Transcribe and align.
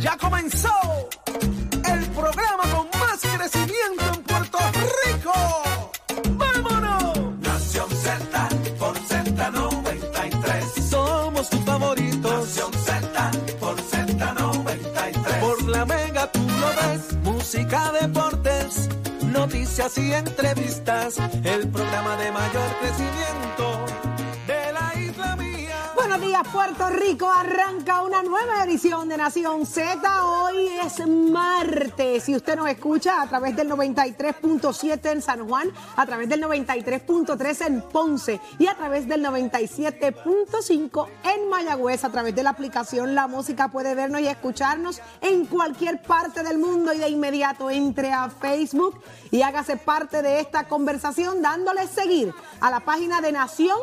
Ya 0.00 0.16
comenzó 0.16 0.70
el 1.92 2.06
programa 2.10 2.62
con 2.72 2.86
más 3.00 3.20
crecimiento 3.20 4.04
en 4.14 4.22
Puerto 4.22 4.58
Rico. 5.04 5.32
¡Vámonos! 6.36 7.18
Nación 7.40 7.90
Z 7.90 8.48
por 8.78 8.96
Z93. 8.96 10.88
Somos 10.88 11.50
tus 11.50 11.60
favoritos. 11.64 12.32
Nación 12.32 12.72
Z 12.74 13.30
por 13.58 13.76
Z93. 13.76 15.40
Por 15.40 15.62
la 15.68 15.84
mega 15.84 16.30
tú 16.30 16.40
lo 16.42 16.68
ves. 16.68 17.16
Música, 17.24 17.92
deportes, 18.00 18.88
noticias 19.24 19.98
y 19.98 20.12
entrevistas. 20.12 21.16
El 21.42 21.68
programa 21.70 22.16
de 22.16 22.30
mayor 22.30 22.70
crecimiento 22.80 23.77
Puerto 26.44 26.88
Rico. 26.90 27.28
Arranca 27.30 28.02
una 28.02 28.22
nueva 28.22 28.62
edición 28.64 29.08
de 29.08 29.16
Nación 29.16 29.66
Z. 29.66 30.24
Hoy 30.24 30.68
es 30.84 31.04
martes 31.06 32.28
y 32.28 32.36
usted 32.36 32.54
nos 32.56 32.68
escucha 32.68 33.20
a 33.20 33.26
través 33.26 33.56
del 33.56 33.68
93.7 33.70 35.10
en 35.10 35.22
San 35.22 35.48
Juan, 35.48 35.72
a 35.96 36.06
través 36.06 36.28
del 36.28 36.42
93.3 36.42 37.66
en 37.66 37.82
Ponce 37.82 38.40
y 38.58 38.68
a 38.68 38.76
través 38.76 39.08
del 39.08 39.24
97.5 39.24 41.08
en 41.24 41.48
Mayagüez. 41.48 42.04
A 42.04 42.10
través 42.10 42.34
de 42.36 42.44
la 42.44 42.50
aplicación 42.50 43.16
La 43.16 43.26
Música 43.26 43.68
puede 43.68 43.96
vernos 43.96 44.20
y 44.20 44.28
escucharnos 44.28 45.00
en 45.20 45.46
cualquier 45.46 46.00
parte 46.02 46.44
del 46.44 46.58
mundo 46.58 46.92
y 46.92 46.98
de 46.98 47.08
inmediato 47.08 47.68
entre 47.68 48.12
a 48.12 48.30
Facebook 48.30 49.02
y 49.32 49.42
hágase 49.42 49.76
parte 49.76 50.22
de 50.22 50.38
esta 50.40 50.68
conversación 50.68 51.42
dándole 51.42 51.88
seguir 51.88 52.32
a 52.60 52.70
la 52.70 52.80
página 52.80 53.20
de 53.20 53.32
Nación 53.32 53.78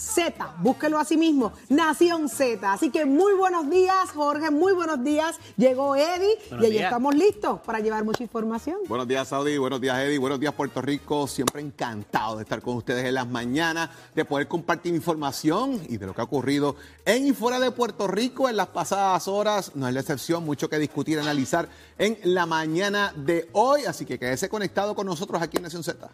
Z, 0.00 0.54
búsquelo 0.60 0.98
así 0.98 1.18
mismo, 1.18 1.52
Nación 1.68 2.30
Z. 2.30 2.72
Así 2.72 2.88
que 2.88 3.04
muy 3.04 3.34
buenos 3.34 3.68
días, 3.68 4.10
Jorge, 4.14 4.50
muy 4.50 4.72
buenos 4.72 5.04
días. 5.04 5.36
Llegó 5.58 5.94
Eddie 5.94 6.38
y 6.52 6.64
allí 6.64 6.78
estamos 6.78 7.14
listos 7.14 7.60
para 7.60 7.80
llevar 7.80 8.02
mucha 8.02 8.22
información. 8.22 8.78
Buenos 8.88 9.06
días, 9.06 9.28
Saudi. 9.28 9.58
Buenos 9.58 9.78
días, 9.78 9.98
Eddie. 9.98 10.16
Buenos 10.16 10.40
días, 10.40 10.54
Puerto 10.54 10.80
Rico. 10.80 11.26
Siempre 11.26 11.60
encantado 11.60 12.36
de 12.36 12.44
estar 12.44 12.62
con 12.62 12.76
ustedes 12.76 13.04
en 13.04 13.12
las 13.12 13.28
mañanas, 13.28 13.90
de 14.14 14.24
poder 14.24 14.48
compartir 14.48 14.94
información 14.94 15.78
y 15.86 15.98
de 15.98 16.06
lo 16.06 16.14
que 16.14 16.22
ha 16.22 16.24
ocurrido 16.24 16.76
en 17.04 17.26
y 17.26 17.32
fuera 17.32 17.60
de 17.60 17.70
Puerto 17.70 18.08
Rico 18.08 18.48
en 18.48 18.56
las 18.56 18.68
pasadas 18.68 19.28
horas. 19.28 19.72
No 19.74 19.86
es 19.86 19.92
la 19.92 20.00
excepción, 20.00 20.46
mucho 20.46 20.70
que 20.70 20.78
discutir, 20.78 21.18
analizar 21.20 21.68
en 21.98 22.18
la 22.24 22.46
mañana 22.46 23.12
de 23.14 23.50
hoy. 23.52 23.84
Así 23.84 24.06
que 24.06 24.18
quédese 24.18 24.48
conectado 24.48 24.94
con 24.94 25.06
nosotros 25.06 25.42
aquí 25.42 25.58
en 25.58 25.64
Nación 25.64 25.84
Z. 25.84 26.08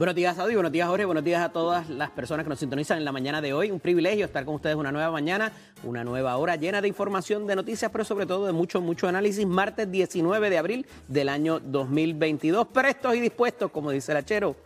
Buenos 0.00 0.14
días, 0.14 0.34
Saudi. 0.34 0.54
Buenos 0.54 0.72
días, 0.72 0.88
Jorge. 0.88 1.04
Buenos 1.04 1.22
días 1.24 1.42
a 1.42 1.52
todas 1.52 1.90
las 1.90 2.08
personas 2.08 2.44
que 2.44 2.48
nos 2.48 2.58
sintonizan 2.58 2.96
en 2.96 3.04
la 3.04 3.12
mañana 3.12 3.29
de 3.40 3.52
hoy. 3.52 3.70
Un 3.70 3.78
privilegio 3.78 4.26
estar 4.26 4.44
con 4.44 4.56
ustedes 4.56 4.74
una 4.74 4.90
nueva 4.90 5.12
mañana, 5.12 5.52
una 5.84 6.02
nueva 6.02 6.36
hora 6.36 6.56
llena 6.56 6.82
de 6.82 6.88
información, 6.88 7.46
de 7.46 7.54
noticias, 7.54 7.88
pero 7.92 8.04
sobre 8.04 8.26
todo 8.26 8.46
de 8.46 8.52
mucho, 8.52 8.80
mucho 8.80 9.06
análisis. 9.06 9.46
Martes 9.46 9.88
19 9.88 10.50
de 10.50 10.58
abril 10.58 10.86
del 11.06 11.28
año 11.28 11.60
2022. 11.60 12.66
Prestos 12.66 13.14
y 13.14 13.20
dispuestos, 13.20 13.70
como 13.70 13.92
dice 13.92 14.10
el 14.10 14.18
achero, 14.18 14.56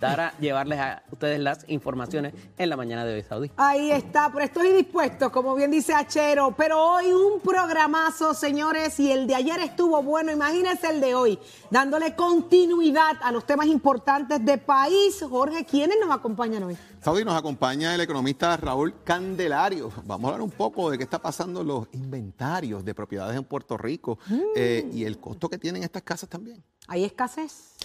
para 0.00 0.36
llevarles 0.38 0.78
a 0.80 1.02
ustedes 1.12 1.38
las 1.38 1.64
informaciones 1.68 2.32
en 2.56 2.70
la 2.70 2.76
mañana 2.76 3.04
de 3.04 3.14
hoy, 3.14 3.22
Saudi. 3.22 3.50
Ahí 3.56 3.90
está, 3.90 4.30
pero 4.32 4.44
estoy 4.44 4.72
dispuesto, 4.72 5.30
como 5.30 5.54
bien 5.54 5.70
dice 5.70 5.92
Achero, 5.92 6.54
pero 6.56 6.82
hoy 6.82 7.12
un 7.12 7.40
programazo, 7.40 8.32
señores, 8.34 8.98
y 8.98 9.12
el 9.12 9.26
de 9.26 9.34
ayer 9.34 9.60
estuvo 9.60 10.02
bueno, 10.02 10.32
imagínense 10.32 10.88
el 10.88 11.00
de 11.00 11.14
hoy, 11.14 11.38
dándole 11.70 12.16
continuidad 12.16 13.16
a 13.22 13.30
los 13.30 13.44
temas 13.44 13.66
importantes 13.66 14.44
de 14.44 14.58
país. 14.58 15.24
Jorge, 15.28 15.64
¿quiénes 15.64 15.98
nos 16.00 16.10
acompañan 16.10 16.62
hoy? 16.62 16.76
Saudi 17.02 17.24
nos 17.24 17.36
acompaña 17.36 17.94
el 17.94 18.00
economista 18.00 18.56
Raúl 18.56 18.94
Candelario. 19.04 19.90
Vamos 20.04 20.30
a 20.30 20.34
hablar 20.34 20.42
un 20.42 20.50
poco 20.50 20.90
de 20.90 20.98
qué 20.98 21.04
está 21.04 21.18
pasando 21.18 21.60
en 21.60 21.68
los 21.68 21.88
inventarios 21.92 22.84
de 22.84 22.94
propiedades 22.94 23.36
en 23.36 23.44
Puerto 23.44 23.76
Rico 23.76 24.18
eh, 24.54 24.88
y 24.92 25.04
el 25.04 25.18
costo 25.18 25.48
que 25.48 25.58
tienen 25.58 25.82
estas 25.82 26.02
casas 26.02 26.28
también. 26.28 26.62
¿Hay 26.88 27.04
escasez? 27.04 27.76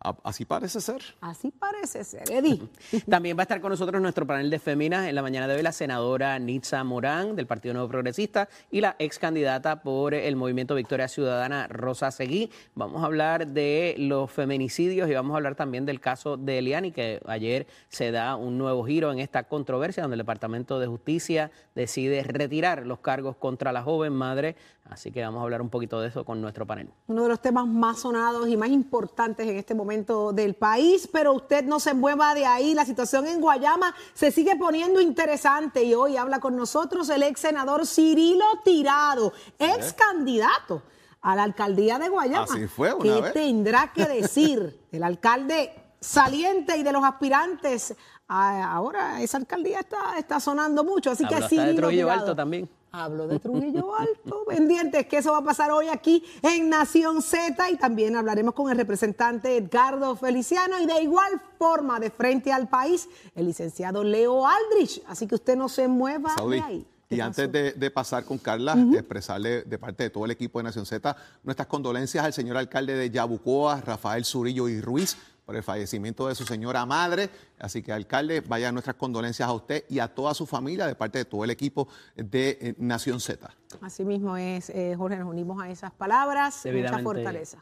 Así 0.00 0.44
parece 0.44 0.80
ser. 0.80 1.02
Así 1.20 1.50
parece 1.50 2.04
ser, 2.04 2.30
Eddie. 2.30 2.62
También 3.10 3.36
va 3.36 3.42
a 3.42 3.44
estar 3.44 3.60
con 3.60 3.70
nosotros 3.70 4.00
nuestro 4.00 4.26
panel 4.28 4.48
de 4.48 4.60
féminas 4.60 5.08
en 5.08 5.14
la 5.14 5.22
mañana 5.22 5.48
de 5.48 5.56
hoy 5.56 5.62
la 5.62 5.72
senadora 5.72 6.38
Nitza 6.38 6.84
Morán 6.84 7.34
del 7.34 7.48
Partido 7.48 7.74
Nuevo 7.74 7.88
Progresista 7.88 8.48
y 8.70 8.80
la 8.80 8.94
ex 9.00 9.18
candidata 9.18 9.82
por 9.82 10.14
el 10.14 10.36
Movimiento 10.36 10.76
Victoria 10.76 11.08
Ciudadana 11.08 11.66
Rosa 11.66 12.12
Seguí. 12.12 12.50
Vamos 12.76 13.02
a 13.02 13.06
hablar 13.06 13.48
de 13.48 13.96
los 13.98 14.30
feminicidios 14.30 15.10
y 15.10 15.14
vamos 15.14 15.34
a 15.34 15.38
hablar 15.38 15.56
también 15.56 15.84
del 15.84 16.00
caso 16.00 16.36
de 16.36 16.58
Eliani, 16.58 16.92
que 16.92 17.20
ayer 17.26 17.66
se 17.88 18.12
da 18.12 18.36
un 18.36 18.56
nuevo 18.56 18.84
giro 18.84 19.10
en 19.10 19.18
esta 19.18 19.44
controversia 19.44 20.04
donde 20.04 20.14
el 20.14 20.18
Departamento 20.18 20.78
de 20.78 20.86
Justicia 20.86 21.50
decide 21.74 22.22
retirar 22.22 22.86
los 22.86 23.00
cargos 23.00 23.34
contra 23.36 23.72
la 23.72 23.82
joven 23.82 24.12
madre. 24.12 24.54
Así 24.90 25.12
que 25.12 25.22
vamos 25.22 25.40
a 25.40 25.42
hablar 25.42 25.60
un 25.60 25.68
poquito 25.68 26.00
de 26.00 26.08
eso 26.08 26.24
con 26.24 26.40
nuestro 26.40 26.66
panel. 26.66 26.88
Uno 27.08 27.24
de 27.24 27.28
los 27.28 27.40
temas 27.40 27.66
más 27.66 28.00
sonados 28.00 28.48
y 28.48 28.56
más 28.56 28.70
importantes 28.70 29.46
en 29.46 29.56
este 29.56 29.74
momento 29.74 30.32
del 30.32 30.54
país, 30.54 31.08
pero 31.12 31.34
usted 31.34 31.64
no 31.64 31.78
se 31.78 31.92
mueva 31.92 32.34
de 32.34 32.46
ahí. 32.46 32.72
La 32.74 32.86
situación 32.86 33.26
en 33.26 33.40
Guayama 33.40 33.94
se 34.14 34.30
sigue 34.30 34.56
poniendo 34.56 35.00
interesante 35.00 35.84
y 35.84 35.94
hoy 35.94 36.16
habla 36.16 36.40
con 36.40 36.56
nosotros 36.56 37.10
el 37.10 37.22
ex 37.22 37.40
senador 37.40 37.86
Cirilo 37.86 38.46
Tirado, 38.64 39.32
ex 39.58 39.92
candidato 39.92 40.82
a 41.20 41.36
la 41.36 41.42
alcaldía 41.42 41.98
de 41.98 42.08
Guayama. 42.08 42.44
Así 42.44 42.66
fue 42.66 42.94
una 42.94 43.02
¿Qué 43.02 43.20
vez. 43.20 43.32
tendrá 43.34 43.92
que 43.92 44.04
decir 44.06 44.86
el 44.90 45.02
alcalde 45.02 45.70
saliente 46.00 46.78
y 46.78 46.82
de 46.82 46.92
los 46.92 47.04
aspirantes? 47.04 47.94
Ah, 48.26 48.72
ahora 48.72 49.20
esa 49.20 49.36
alcaldía 49.36 49.80
está, 49.80 50.18
está 50.18 50.40
sonando 50.40 50.82
mucho, 50.82 51.10
así 51.10 51.24
Habló 51.24 51.38
que 51.38 51.48
Cirilo 51.48 51.74
Trujillo 51.76 52.06
Tirado. 52.06 52.20
Alto 52.20 52.36
también. 52.36 52.77
Hablo 52.90 53.26
de 53.28 53.38
Trujillo 53.38 53.94
Alto, 53.94 54.44
pendientes 54.48 55.06
que 55.06 55.18
eso 55.18 55.32
va 55.32 55.38
a 55.38 55.44
pasar 55.44 55.70
hoy 55.70 55.88
aquí 55.88 56.24
en 56.42 56.70
Nación 56.70 57.20
Z 57.22 57.70
y 57.70 57.76
también 57.76 58.16
hablaremos 58.16 58.54
con 58.54 58.70
el 58.70 58.78
representante 58.78 59.56
Edgardo 59.56 60.16
Feliciano 60.16 60.78
y 60.80 60.86
de 60.86 61.02
igual 61.02 61.40
forma 61.58 62.00
de 62.00 62.10
frente 62.10 62.52
al 62.52 62.68
país 62.68 63.08
el 63.34 63.46
licenciado 63.46 64.02
Leo 64.02 64.46
Aldrich. 64.46 65.02
Así 65.06 65.26
que 65.26 65.34
usted 65.34 65.56
no 65.56 65.68
se 65.68 65.86
mueva 65.86 66.34
Saudi. 66.34 66.56
de 66.56 66.62
ahí. 66.62 66.86
¿Qué 67.08 67.16
Y 67.16 67.20
antes 67.20 67.50
de, 67.50 67.72
de 67.72 67.90
pasar 67.90 68.24
con 68.24 68.36
Carla, 68.36 68.76
expresarle 68.92 69.62
de 69.62 69.78
parte 69.78 70.04
de 70.04 70.10
todo 70.10 70.26
el 70.26 70.30
equipo 70.30 70.58
de 70.58 70.64
Nación 70.64 70.84
Z 70.84 71.16
nuestras 71.42 71.66
condolencias 71.66 72.22
al 72.22 72.34
señor 72.34 72.58
alcalde 72.58 72.94
de 72.94 73.10
Yabucoa, 73.10 73.80
Rafael 73.80 74.26
Zurillo 74.26 74.68
y 74.68 74.82
Ruiz, 74.82 75.16
por 75.48 75.56
el 75.56 75.62
fallecimiento 75.62 76.28
de 76.28 76.34
su 76.34 76.44
señora 76.44 76.84
madre. 76.84 77.30
Así 77.58 77.82
que, 77.82 77.90
alcalde, 77.90 78.42
vaya 78.42 78.70
nuestras 78.70 78.96
condolencias 78.96 79.48
a 79.48 79.52
usted 79.54 79.82
y 79.88 79.98
a 79.98 80.06
toda 80.06 80.34
su 80.34 80.44
familia 80.44 80.86
de 80.86 80.94
parte 80.94 81.16
de 81.16 81.24
todo 81.24 81.42
el 81.42 81.48
equipo 81.48 81.88
de 82.14 82.58
eh, 82.60 82.74
Nación 82.76 83.18
Z. 83.18 83.48
Así 83.80 84.04
mismo 84.04 84.36
es, 84.36 84.68
eh, 84.68 84.94
Jorge, 84.94 85.16
nos 85.16 85.26
unimos 85.26 85.62
a 85.62 85.70
esas 85.70 85.90
palabras, 85.90 86.66
mucha 86.66 86.98
fortaleza. 86.98 87.56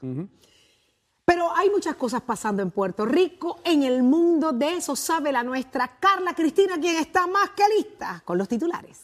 Pero 1.24 1.54
hay 1.54 1.70
muchas 1.70 1.94
cosas 1.94 2.22
pasando 2.22 2.60
en 2.60 2.72
Puerto 2.72 3.06
Rico, 3.06 3.60
en 3.62 3.84
el 3.84 4.02
mundo, 4.02 4.50
de 4.50 4.78
eso 4.78 4.96
sabe 4.96 5.30
la 5.30 5.44
nuestra 5.44 5.96
Carla 6.00 6.34
Cristina, 6.34 6.80
quien 6.80 6.96
está 6.96 7.28
más 7.28 7.50
que 7.50 7.62
lista 7.76 8.20
con 8.24 8.36
los 8.36 8.48
titulares. 8.48 9.02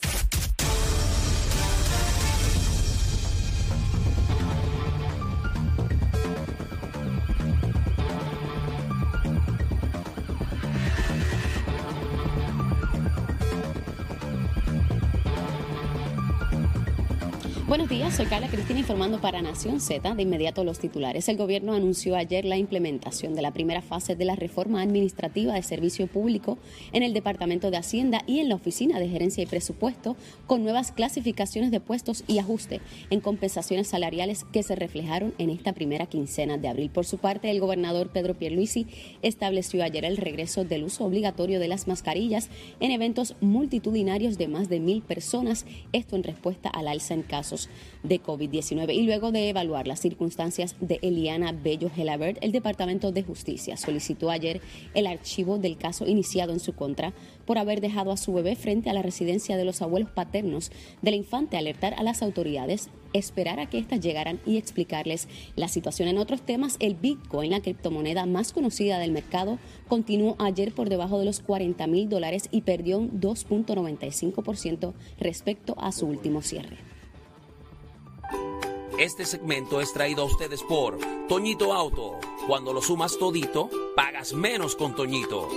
Buenos 17.72 17.88
días, 17.88 18.14
soy 18.14 18.26
Carla 18.26 18.48
Cristina 18.48 18.80
informando 18.80 19.18
para 19.18 19.40
Nación 19.40 19.80
Z. 19.80 20.14
De 20.14 20.22
inmediato 20.22 20.62
los 20.62 20.78
titulares. 20.78 21.30
El 21.30 21.38
gobierno 21.38 21.72
anunció 21.72 22.16
ayer 22.16 22.44
la 22.44 22.58
implementación 22.58 23.34
de 23.34 23.40
la 23.40 23.54
primera 23.54 23.80
fase 23.80 24.14
de 24.14 24.26
la 24.26 24.36
reforma 24.36 24.82
administrativa 24.82 25.54
de 25.54 25.62
servicio 25.62 26.06
público 26.06 26.58
en 26.92 27.02
el 27.02 27.14
Departamento 27.14 27.70
de 27.70 27.78
Hacienda 27.78 28.24
y 28.26 28.40
en 28.40 28.50
la 28.50 28.56
Oficina 28.56 29.00
de 29.00 29.08
Gerencia 29.08 29.42
y 29.42 29.46
Presupuesto, 29.46 30.18
con 30.46 30.64
nuevas 30.64 30.92
clasificaciones 30.92 31.70
de 31.70 31.80
puestos 31.80 32.24
y 32.26 32.40
ajuste 32.40 32.82
en 33.08 33.20
compensaciones 33.20 33.88
salariales 33.88 34.44
que 34.52 34.62
se 34.62 34.76
reflejaron 34.76 35.32
en 35.38 35.48
esta 35.48 35.72
primera 35.72 36.04
quincena 36.04 36.58
de 36.58 36.68
abril. 36.68 36.90
Por 36.90 37.06
su 37.06 37.16
parte, 37.16 37.50
el 37.50 37.60
gobernador 37.60 38.10
Pedro 38.10 38.34
Pierluisi 38.34 38.86
estableció 39.22 39.82
ayer 39.82 40.04
el 40.04 40.18
regreso 40.18 40.64
del 40.64 40.84
uso 40.84 41.06
obligatorio 41.06 41.58
de 41.58 41.68
las 41.68 41.88
mascarillas 41.88 42.50
en 42.80 42.90
eventos 42.90 43.34
multitudinarios 43.40 44.36
de 44.36 44.48
más 44.48 44.68
de 44.68 44.78
mil 44.78 45.00
personas, 45.00 45.64
esto 45.94 46.16
en 46.16 46.24
respuesta 46.24 46.68
al 46.68 46.86
alza 46.86 47.14
en 47.14 47.22
casos 47.22 47.61
de 48.02 48.20
COVID-19. 48.20 48.94
Y 48.94 49.02
luego 49.02 49.32
de 49.32 49.48
evaluar 49.48 49.86
las 49.86 50.00
circunstancias 50.00 50.76
de 50.80 50.98
Eliana 51.02 51.52
Bello 51.52 51.90
Gelabert, 51.90 52.38
el 52.42 52.52
Departamento 52.52 53.12
de 53.12 53.22
Justicia 53.22 53.76
solicitó 53.76 54.30
ayer 54.30 54.60
el 54.94 55.06
archivo 55.06 55.58
del 55.58 55.76
caso 55.76 56.06
iniciado 56.06 56.52
en 56.52 56.60
su 56.60 56.74
contra 56.74 57.12
por 57.46 57.58
haber 57.58 57.80
dejado 57.80 58.12
a 58.12 58.16
su 58.16 58.32
bebé 58.32 58.56
frente 58.56 58.90
a 58.90 58.94
la 58.94 59.02
residencia 59.02 59.56
de 59.56 59.64
los 59.64 59.82
abuelos 59.82 60.10
paternos 60.10 60.70
del 61.00 61.14
infante, 61.14 61.56
alertar 61.56 61.94
a 61.94 62.02
las 62.02 62.22
autoridades, 62.22 62.88
esperar 63.12 63.60
a 63.60 63.66
que 63.66 63.78
éstas 63.78 64.00
llegaran 64.00 64.40
y 64.46 64.56
explicarles 64.56 65.28
la 65.56 65.68
situación. 65.68 66.08
En 66.08 66.18
otros 66.18 66.42
temas, 66.42 66.76
el 66.80 66.94
Bitcoin, 66.94 67.50
la 67.50 67.60
criptomoneda 67.60 68.26
más 68.26 68.52
conocida 68.52 68.98
del 68.98 69.12
mercado, 69.12 69.58
continuó 69.88 70.36
ayer 70.38 70.72
por 70.72 70.88
debajo 70.88 71.18
de 71.18 71.26
los 71.26 71.40
40 71.40 71.86
mil 71.86 72.08
dólares 72.08 72.48
y 72.50 72.62
perdió 72.62 72.98
un 72.98 73.20
2.95% 73.20 74.94
respecto 75.18 75.74
a 75.78 75.92
su 75.92 76.06
último 76.06 76.42
cierre. 76.42 76.91
Este 79.02 79.26
segmento 79.26 79.80
es 79.80 79.92
traído 79.92 80.22
a 80.22 80.26
ustedes 80.26 80.62
por 80.62 80.96
Toñito 81.26 81.74
Auto. 81.74 82.20
Cuando 82.46 82.72
lo 82.72 82.80
sumas 82.80 83.18
todito, 83.18 83.68
pagas 83.96 84.32
menos 84.32 84.76
con 84.76 84.94
Toñito. 84.94 85.48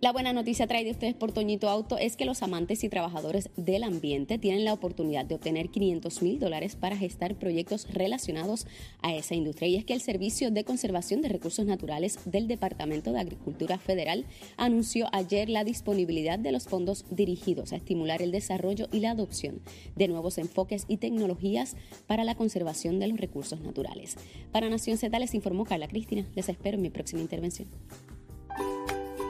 La 0.00 0.12
buena 0.12 0.32
noticia 0.32 0.68
traída 0.68 0.92
ustedes 0.92 1.14
por 1.14 1.32
Toñito 1.32 1.68
Auto 1.68 1.98
es 1.98 2.16
que 2.16 2.24
los 2.24 2.44
amantes 2.44 2.84
y 2.84 2.88
trabajadores 2.88 3.50
del 3.56 3.82
ambiente 3.82 4.38
tienen 4.38 4.64
la 4.64 4.72
oportunidad 4.72 5.24
de 5.24 5.34
obtener 5.34 5.70
500 5.70 6.22
mil 6.22 6.38
dólares 6.38 6.76
para 6.76 6.96
gestar 6.96 7.34
proyectos 7.34 7.92
relacionados 7.92 8.68
a 9.02 9.12
esa 9.12 9.34
industria. 9.34 9.66
Y 9.66 9.74
es 9.74 9.84
que 9.84 9.94
el 9.94 10.00
Servicio 10.00 10.52
de 10.52 10.62
Conservación 10.62 11.20
de 11.20 11.30
Recursos 11.30 11.66
Naturales 11.66 12.20
del 12.26 12.46
Departamento 12.46 13.10
de 13.10 13.18
Agricultura 13.18 13.76
Federal 13.78 14.24
anunció 14.56 15.08
ayer 15.10 15.48
la 15.48 15.64
disponibilidad 15.64 16.38
de 16.38 16.52
los 16.52 16.68
fondos 16.68 17.04
dirigidos 17.10 17.72
a 17.72 17.76
estimular 17.76 18.22
el 18.22 18.30
desarrollo 18.30 18.86
y 18.92 19.00
la 19.00 19.10
adopción 19.10 19.62
de 19.96 20.06
nuevos 20.06 20.38
enfoques 20.38 20.84
y 20.86 20.98
tecnologías 20.98 21.74
para 22.06 22.22
la 22.22 22.36
conservación 22.36 23.00
de 23.00 23.08
los 23.08 23.18
recursos 23.18 23.62
naturales. 23.62 24.14
Para 24.52 24.70
Nación 24.70 24.96
Z 24.96 25.18
les 25.18 25.34
informó 25.34 25.64
Carla 25.64 25.88
Cristina. 25.88 26.24
Les 26.36 26.48
espero 26.48 26.76
en 26.76 26.82
mi 26.82 26.90
próxima 26.90 27.20
intervención. 27.20 27.66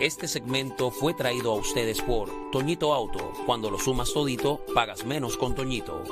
Este 0.01 0.29
segmento 0.29 0.93
fue 0.93 1.13
traído 1.13 1.51
a 1.51 1.57
ustedes 1.57 2.01
por 2.01 2.31
Toñito 2.53 2.95
Auto. 2.95 3.33
Cuando 3.47 3.69
lo 3.69 3.81
sumas 3.81 4.13
todito, 4.13 4.65
pagas 4.73 5.05
menos 5.05 5.37
con 5.37 5.57
Toñito. 5.57 6.05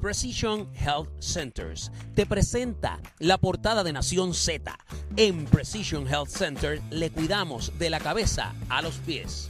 Precision 0.00 0.68
Health 0.74 1.10
Centers 1.20 1.92
te 2.16 2.26
presenta 2.26 2.98
la 3.20 3.38
portada 3.38 3.84
de 3.84 3.92
Nación 3.92 4.34
Z. 4.34 4.76
En 5.16 5.44
Precision 5.44 6.08
Health 6.08 6.30
Center 6.30 6.82
le 6.90 7.10
cuidamos 7.10 7.78
de 7.78 7.90
la 7.90 8.00
cabeza 8.00 8.52
a 8.68 8.82
los 8.82 8.96
pies. 8.96 9.48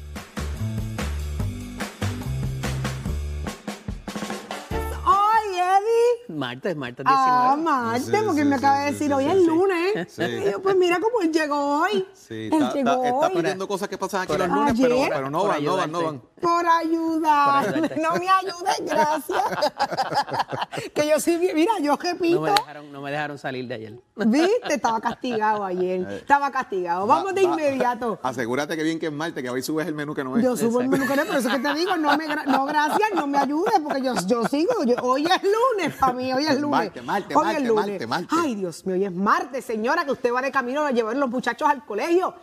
Martes, 6.31 6.77
martes 6.77 7.05
19. 7.05 7.31
Ah, 7.31 7.57
Marte, 7.57 8.01
Sí, 8.05 8.13
porque 8.25 8.43
sí, 8.43 8.47
me 8.49 8.59
sí, 8.59 8.65
acaba 8.65 8.79
de 8.81 8.93
decir, 8.93 9.07
sí, 9.09 9.13
hoy 9.13 9.25
sí, 9.25 9.31
es 9.31 9.39
sí. 9.39 9.47
lunes. 9.47 10.13
Sí. 10.13 10.23
Y 10.23 10.51
yo, 10.51 10.63
pues 10.63 10.77
mira 10.77 10.99
cómo 11.01 11.21
él 11.23 11.33
llegó 11.33 11.81
hoy. 11.83 12.07
Sí, 12.15 12.35
él 12.53 12.53
está, 12.53 12.73
llegó 12.73 12.91
está- 12.93 13.09
está 13.09 13.27
hoy. 13.29 13.35
pidiendo 13.37 13.69
cosas 13.69 13.89
que 13.89 13.99
pasan 13.99 14.23
aquí 14.23 14.29
Por 14.33 14.39
los 14.41 14.49
lunes, 14.49 14.75
pero, 14.81 14.97
pero 15.09 15.31
no 15.31 15.45
van, 15.47 15.65
no 15.65 15.77
van, 15.77 15.93
no 15.93 16.03
van. 16.05 16.23
Por 16.41 16.67
ayudar. 16.67 17.65
Por. 17.75 17.99
No 17.99 18.15
me 18.15 18.29
ayudes, 18.29 18.83
gracias. 18.87 19.43
que 20.95 21.09
yo 21.09 21.21
sí, 21.21 21.39
mira, 21.55 21.73
yo 21.81 21.97
repito. 21.97 22.37
No 22.37 22.41
me, 22.43 22.51
dejaron, 22.51 22.93
no 22.93 23.01
me 23.03 23.11
dejaron 23.11 23.39
salir 23.39 23.67
de 23.69 23.75
ayer. 23.75 23.95
¿Viste? 24.17 24.75
Estaba 24.75 25.01
castigado 25.01 25.65
ayer. 25.65 26.01
Estaba 26.13 26.51
castigado. 26.51 27.07
Vamos 27.07 27.35
de 27.35 27.47
Va- 27.47 27.53
inmediato. 27.53 28.19
Asegúrate 28.23 28.77
que 28.77 28.83
bien 28.83 28.99
que 28.99 29.07
es 29.07 29.13
Marte, 29.13 29.43
que 29.43 29.51
hoy 29.51 29.63
subes 29.63 29.87
el 29.87 29.95
menú 29.95 30.15
que 30.15 30.25
no 30.25 30.37
es. 30.37 30.43
Yo 30.45 30.57
subo 30.57 30.81
el 30.81 30.89
menú 30.89 31.07
que 31.07 31.17
no, 31.17 31.25
por 31.25 31.37
eso 31.37 31.49
que 31.51 31.59
te 31.59 31.75
digo, 31.75 31.97
no, 31.97 32.17
me, 32.17 32.27
no 32.29 32.65
gracias, 32.67 33.11
no 33.15 33.27
me 33.27 33.39
ayudes, 33.39 33.75
porque 33.83 34.03
yo, 34.03 34.15
yo 34.27 34.45
sigo. 34.47 34.85
yo- 34.85 34.97
hoy 35.03 35.25
es 35.27 35.43
lunes 35.43 35.97
para 35.99 36.13
mí, 36.13 36.20
hoy 36.33 36.47
es 36.47 36.61
lunes. 36.61 36.71
Marte, 36.71 37.03
Marte, 37.03 37.35
Hoy 37.35 37.45
Marte, 37.45 37.63
es 37.63 37.69
lunes. 37.69 37.87
Marte, 37.87 38.07
Marte. 38.07 38.29
Ay, 38.31 38.55
Dios 38.55 38.87
mío, 38.87 38.97
hoy 38.97 39.05
es 39.05 39.13
martes, 39.13 39.65
señora, 39.65 40.05
que 40.05 40.13
usted 40.13 40.33
va 40.33 40.43
de 40.43 40.53
camino 40.53 40.85
a 40.85 40.91
llevar 40.91 41.17
a 41.17 41.19
los 41.19 41.31
muchachos 41.31 41.69
al 41.69 41.85
colegio. 41.85 42.35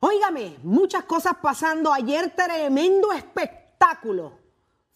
Óigame, 0.00 0.56
muchas 0.62 1.04
cosas 1.04 1.34
pasando. 1.40 1.92
Ayer 1.92 2.34
tremendo 2.36 3.12
espectáculo. 3.12 4.44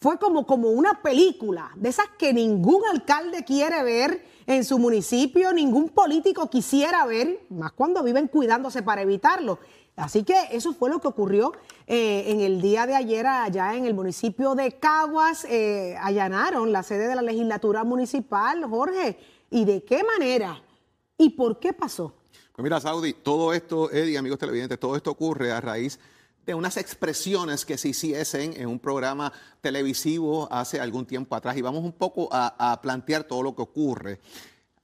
Fue 0.01 0.19
como, 0.19 0.47
como 0.47 0.71
una 0.71 1.03
película, 1.03 1.73
de 1.75 1.89
esas 1.89 2.07
que 2.19 2.33
ningún 2.33 2.83
alcalde 2.93 3.43
quiere 3.43 3.83
ver 3.83 4.25
en 4.47 4.65
su 4.65 4.79
municipio, 4.79 5.53
ningún 5.53 5.89
político 5.89 6.49
quisiera 6.49 7.05
ver, 7.05 7.47
más 7.51 7.73
cuando 7.73 8.03
viven 8.05 8.29
cuidándose 8.29 8.83
para 8.83 9.03
evitarlo. 9.03 9.59
Así 9.99 10.23
que 10.23 10.37
eso 10.53 10.73
fue 10.75 10.91
lo 10.91 11.01
que 11.01 11.09
ocurrió 11.09 11.53
eh, 11.87 12.25
en 12.29 12.41
el 12.41 12.61
día 12.61 12.87
de 12.87 12.95
ayer 12.95 13.27
allá 13.27 13.75
en 13.75 13.85
el 13.85 13.95
municipio 13.95 14.55
de 14.55 14.79
Caguas. 14.79 15.45
eh, 15.45 15.97
allanaron 16.01 16.73
la 16.73 16.85
sede 16.85 17.09
de 17.09 17.17
la 17.17 17.23
legislatura 17.23 17.83
municipal, 17.83 18.65
Jorge. 18.65 19.19
¿Y 19.51 19.65
de 19.65 19.83
qué 19.83 20.05
manera? 20.05 20.63
¿Y 21.17 21.31
por 21.31 21.59
qué 21.59 21.73
pasó? 21.73 22.15
Pues 22.55 22.63
mira, 22.63 22.81
Saudi, 22.81 23.13
todo 23.13 23.53
esto, 23.53 23.91
Eddie, 23.91 24.19
amigos 24.19 24.39
televidentes, 24.39 24.79
todo 24.79 24.95
esto 24.95 25.11
ocurre 25.11 25.51
a 25.51 25.61
raíz 25.61 25.99
de 26.47 26.55
unas 26.55 26.77
expresiones 26.77 27.67
que 27.67 27.77
se 27.77 27.89
hiciesen 27.89 28.55
en 28.57 28.69
un 28.69 28.79
programa 28.79 29.33
televisivo 29.61 30.49
hace 30.51 30.81
algún 30.81 31.07
tiempo 31.07 31.35
atrás. 31.35 31.57
Y 31.57 31.63
vamos 31.63 31.83
un 31.83 31.93
poco 31.93 32.29
a, 32.33 32.73
a 32.73 32.81
plantear 32.81 33.25
todo 33.25 33.43
lo 33.43 33.55
que 33.55 33.63
ocurre. 33.63 34.21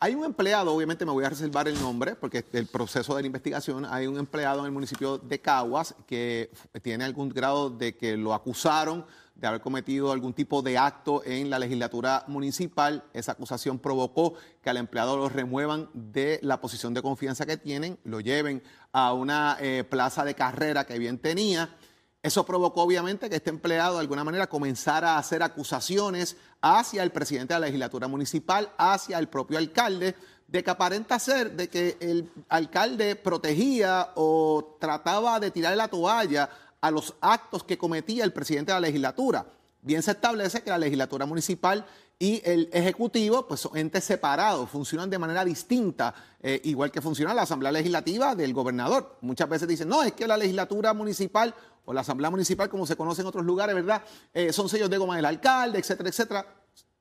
Hay 0.00 0.14
un 0.14 0.25
empleado, 0.25 0.75
obviamente 0.75 1.05
me 1.05 1.12
voy 1.12 1.25
a 1.25 1.31
reservar 1.31 1.69
el 1.69 1.81
nombre 1.81 2.17
porque 2.17 2.44
el 2.52 2.67
proceso 2.67 3.14
de 3.14 3.23
la 3.23 3.26
investigación, 3.26 3.85
hay 3.85 4.06
un 4.06 4.19
empleado 4.19 4.61
en 4.61 4.67
el 4.67 4.73
municipio 4.73 5.19
de 5.19 5.41
Caguas 5.41 5.94
que 6.06 6.50
tiene 6.82 7.05
algún 7.05 7.29
grado 7.29 7.70
de 7.70 7.96
que 7.96 8.17
lo 8.17 8.35
acusaron 8.35 9.06
de 9.35 9.46
haber 9.46 9.61
cometido 9.61 10.12
algún 10.12 10.32
tipo 10.32 10.62
de 10.62 10.79
acto 10.79 11.23
en 11.25 11.50
la 11.50 11.58
legislatura 11.58 12.25
municipal. 12.29 13.05
Esa 13.12 13.32
acusación 13.32 13.79
provocó 13.79 14.35
que 14.62 14.70
al 14.70 14.76
empleado 14.76 15.17
lo 15.17 15.29
remuevan 15.29 15.91
de 15.93 16.38
la 16.43 16.61
posición 16.61 16.94
de 16.94 17.02
confianza 17.02 17.46
que 17.46 17.56
tienen, 17.56 17.99
lo 18.05 18.20
lleven 18.20 18.62
a 18.93 19.12
una 19.12 19.56
eh, 19.61 19.85
plaza 19.88 20.25
de 20.25 20.35
carrera 20.35 20.85
que 20.87 20.99
bien 20.99 21.19
tenía. 21.19 21.76
Eso 22.24 22.46
provocó 22.46 22.80
obviamente 22.80 23.28
que 23.28 23.36
este 23.36 23.50
empleado 23.50 23.96
de 23.96 24.00
alguna 24.00 24.24
manera 24.24 24.46
comenzara 24.46 25.12
a 25.12 25.18
hacer 25.18 25.42
acusaciones 25.42 26.38
hacia 26.62 27.02
el 27.02 27.12
presidente 27.12 27.52
de 27.52 27.60
la 27.60 27.66
legislatura 27.66 28.08
municipal, 28.08 28.72
hacia 28.78 29.18
el 29.18 29.28
propio 29.28 29.58
alcalde, 29.58 30.14
de 30.48 30.64
que 30.64 30.70
aparenta 30.70 31.18
ser 31.18 31.52
de 31.52 31.68
que 31.68 31.98
el 32.00 32.32
alcalde 32.48 33.14
protegía 33.14 34.12
o 34.14 34.78
trataba 34.80 35.38
de 35.38 35.50
tirarle 35.50 35.76
la 35.76 35.88
toalla 35.88 36.48
a 36.80 36.90
los 36.90 37.12
actos 37.20 37.62
que 37.62 37.76
cometía 37.76 38.24
el 38.24 38.32
presidente 38.32 38.72
de 38.72 38.80
la 38.80 38.86
legislatura. 38.86 39.44
Bien 39.84 40.02
se 40.02 40.12
establece 40.12 40.62
que 40.62 40.70
la 40.70 40.78
legislatura 40.78 41.26
municipal 41.26 41.84
y 42.19 42.40
el 42.42 42.70
ejecutivo 42.72 43.46
pues 43.46 43.60
son 43.60 43.76
entes 43.76 44.02
separados, 44.02 44.70
funcionan 44.70 45.10
de 45.10 45.19
manera 45.19 45.44
distinta, 45.44 46.14
eh, 46.40 46.58
igual 46.64 46.90
que 46.90 47.02
funciona 47.02 47.34
la 47.34 47.42
asamblea 47.42 47.70
legislativa 47.70 48.34
del 48.34 48.54
gobernador. 48.54 49.19
Muchas 49.20 49.46
veces 49.46 49.69
dicen, 49.69 49.90
no, 49.90 50.02
es 50.02 50.12
que 50.12 50.26
la 50.26 50.38
legislatura 50.38 50.94
municipal 50.94 51.54
o 51.84 51.92
la 51.92 52.00
asamblea 52.00 52.31
municipal, 52.31 52.70
como 52.70 52.86
se 52.86 52.96
conoce 52.96 53.20
en 53.20 53.26
otros 53.26 53.44
lugares, 53.44 53.75
¿verdad? 53.75 54.02
Eh, 54.32 54.54
son 54.54 54.70
sellos 54.70 54.88
de 54.88 54.96
goma 54.96 55.16
del 55.16 55.26
alcalde, 55.26 55.78
etcétera, 55.81 56.08
etcétera. 56.08 56.46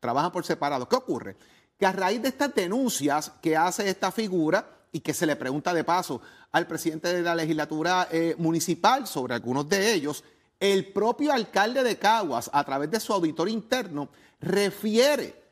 Trabajan 0.02 0.34
por 0.34 0.44
separado. 0.44 0.90
¿Qué 0.90 0.98
ocurre? 0.98 1.38
Que 1.80 1.86
a 1.86 1.94
raíz 1.94 2.22
de 2.22 2.28
estas 2.28 2.54
denuncias 2.54 3.32
que 3.42 3.56
hace 3.56 3.90
esta 3.90 4.12
figura 4.12 4.84
y 4.92 5.00
que 5.00 5.14
se 5.14 5.26
le 5.26 5.38
pregunta 5.38 5.74
de 5.74 5.86
paso 5.86 6.22
al 6.52 6.68
presidente 6.68 7.14
de 7.14 7.22
la 7.22 7.34
legislatura 7.34 8.10
eh, 8.12 8.36
municipal 8.38 9.08
sobre 9.08 9.36
algunos 9.36 9.70
de 9.70 9.94
ellos, 9.94 10.24
el 10.64 10.94
propio 10.94 11.34
alcalde 11.34 11.84
de 11.84 11.98
Caguas, 11.98 12.50
a 12.54 12.64
través 12.64 12.90
de 12.90 13.02
su 13.02 13.12
auditor 13.12 13.50
interno, 13.50 14.08
refiere 14.40 15.44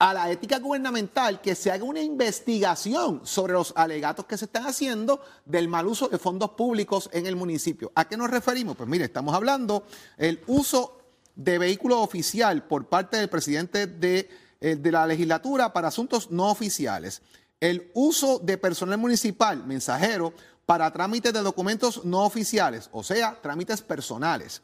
a 0.00 0.12
la 0.12 0.28
ética 0.28 0.58
gubernamental 0.58 1.40
que 1.40 1.54
se 1.54 1.70
haga 1.70 1.84
una 1.84 2.00
investigación 2.00 3.20
sobre 3.22 3.52
los 3.52 3.72
alegatos 3.76 4.26
que 4.26 4.36
se 4.36 4.46
están 4.46 4.66
haciendo 4.66 5.20
del 5.44 5.68
mal 5.68 5.86
uso 5.86 6.08
de 6.08 6.18
fondos 6.18 6.50
públicos 6.50 7.08
en 7.12 7.26
el 7.26 7.36
municipio. 7.36 7.92
¿A 7.94 8.08
qué 8.08 8.16
nos 8.16 8.28
referimos? 8.28 8.76
Pues 8.76 8.88
mire, 8.88 9.04
estamos 9.04 9.36
hablando 9.36 9.84
el 10.16 10.42
uso 10.48 10.98
de 11.36 11.58
vehículo 11.58 12.00
oficial 12.00 12.64
por 12.64 12.88
parte 12.88 13.18
del 13.18 13.28
presidente 13.28 13.86
de, 13.86 14.28
eh, 14.60 14.74
de 14.74 14.90
la 14.90 15.06
legislatura 15.06 15.72
para 15.72 15.88
asuntos 15.88 16.32
no 16.32 16.50
oficiales, 16.50 17.22
el 17.60 17.92
uso 17.94 18.40
de 18.40 18.58
personal 18.58 18.98
municipal, 18.98 19.64
mensajero, 19.64 20.34
para 20.66 20.92
trámites 20.92 21.32
de 21.32 21.40
documentos 21.40 22.04
no 22.04 22.24
oficiales, 22.24 22.90
o 22.92 23.04
sea, 23.04 23.40
trámites 23.40 23.80
personales 23.80 24.60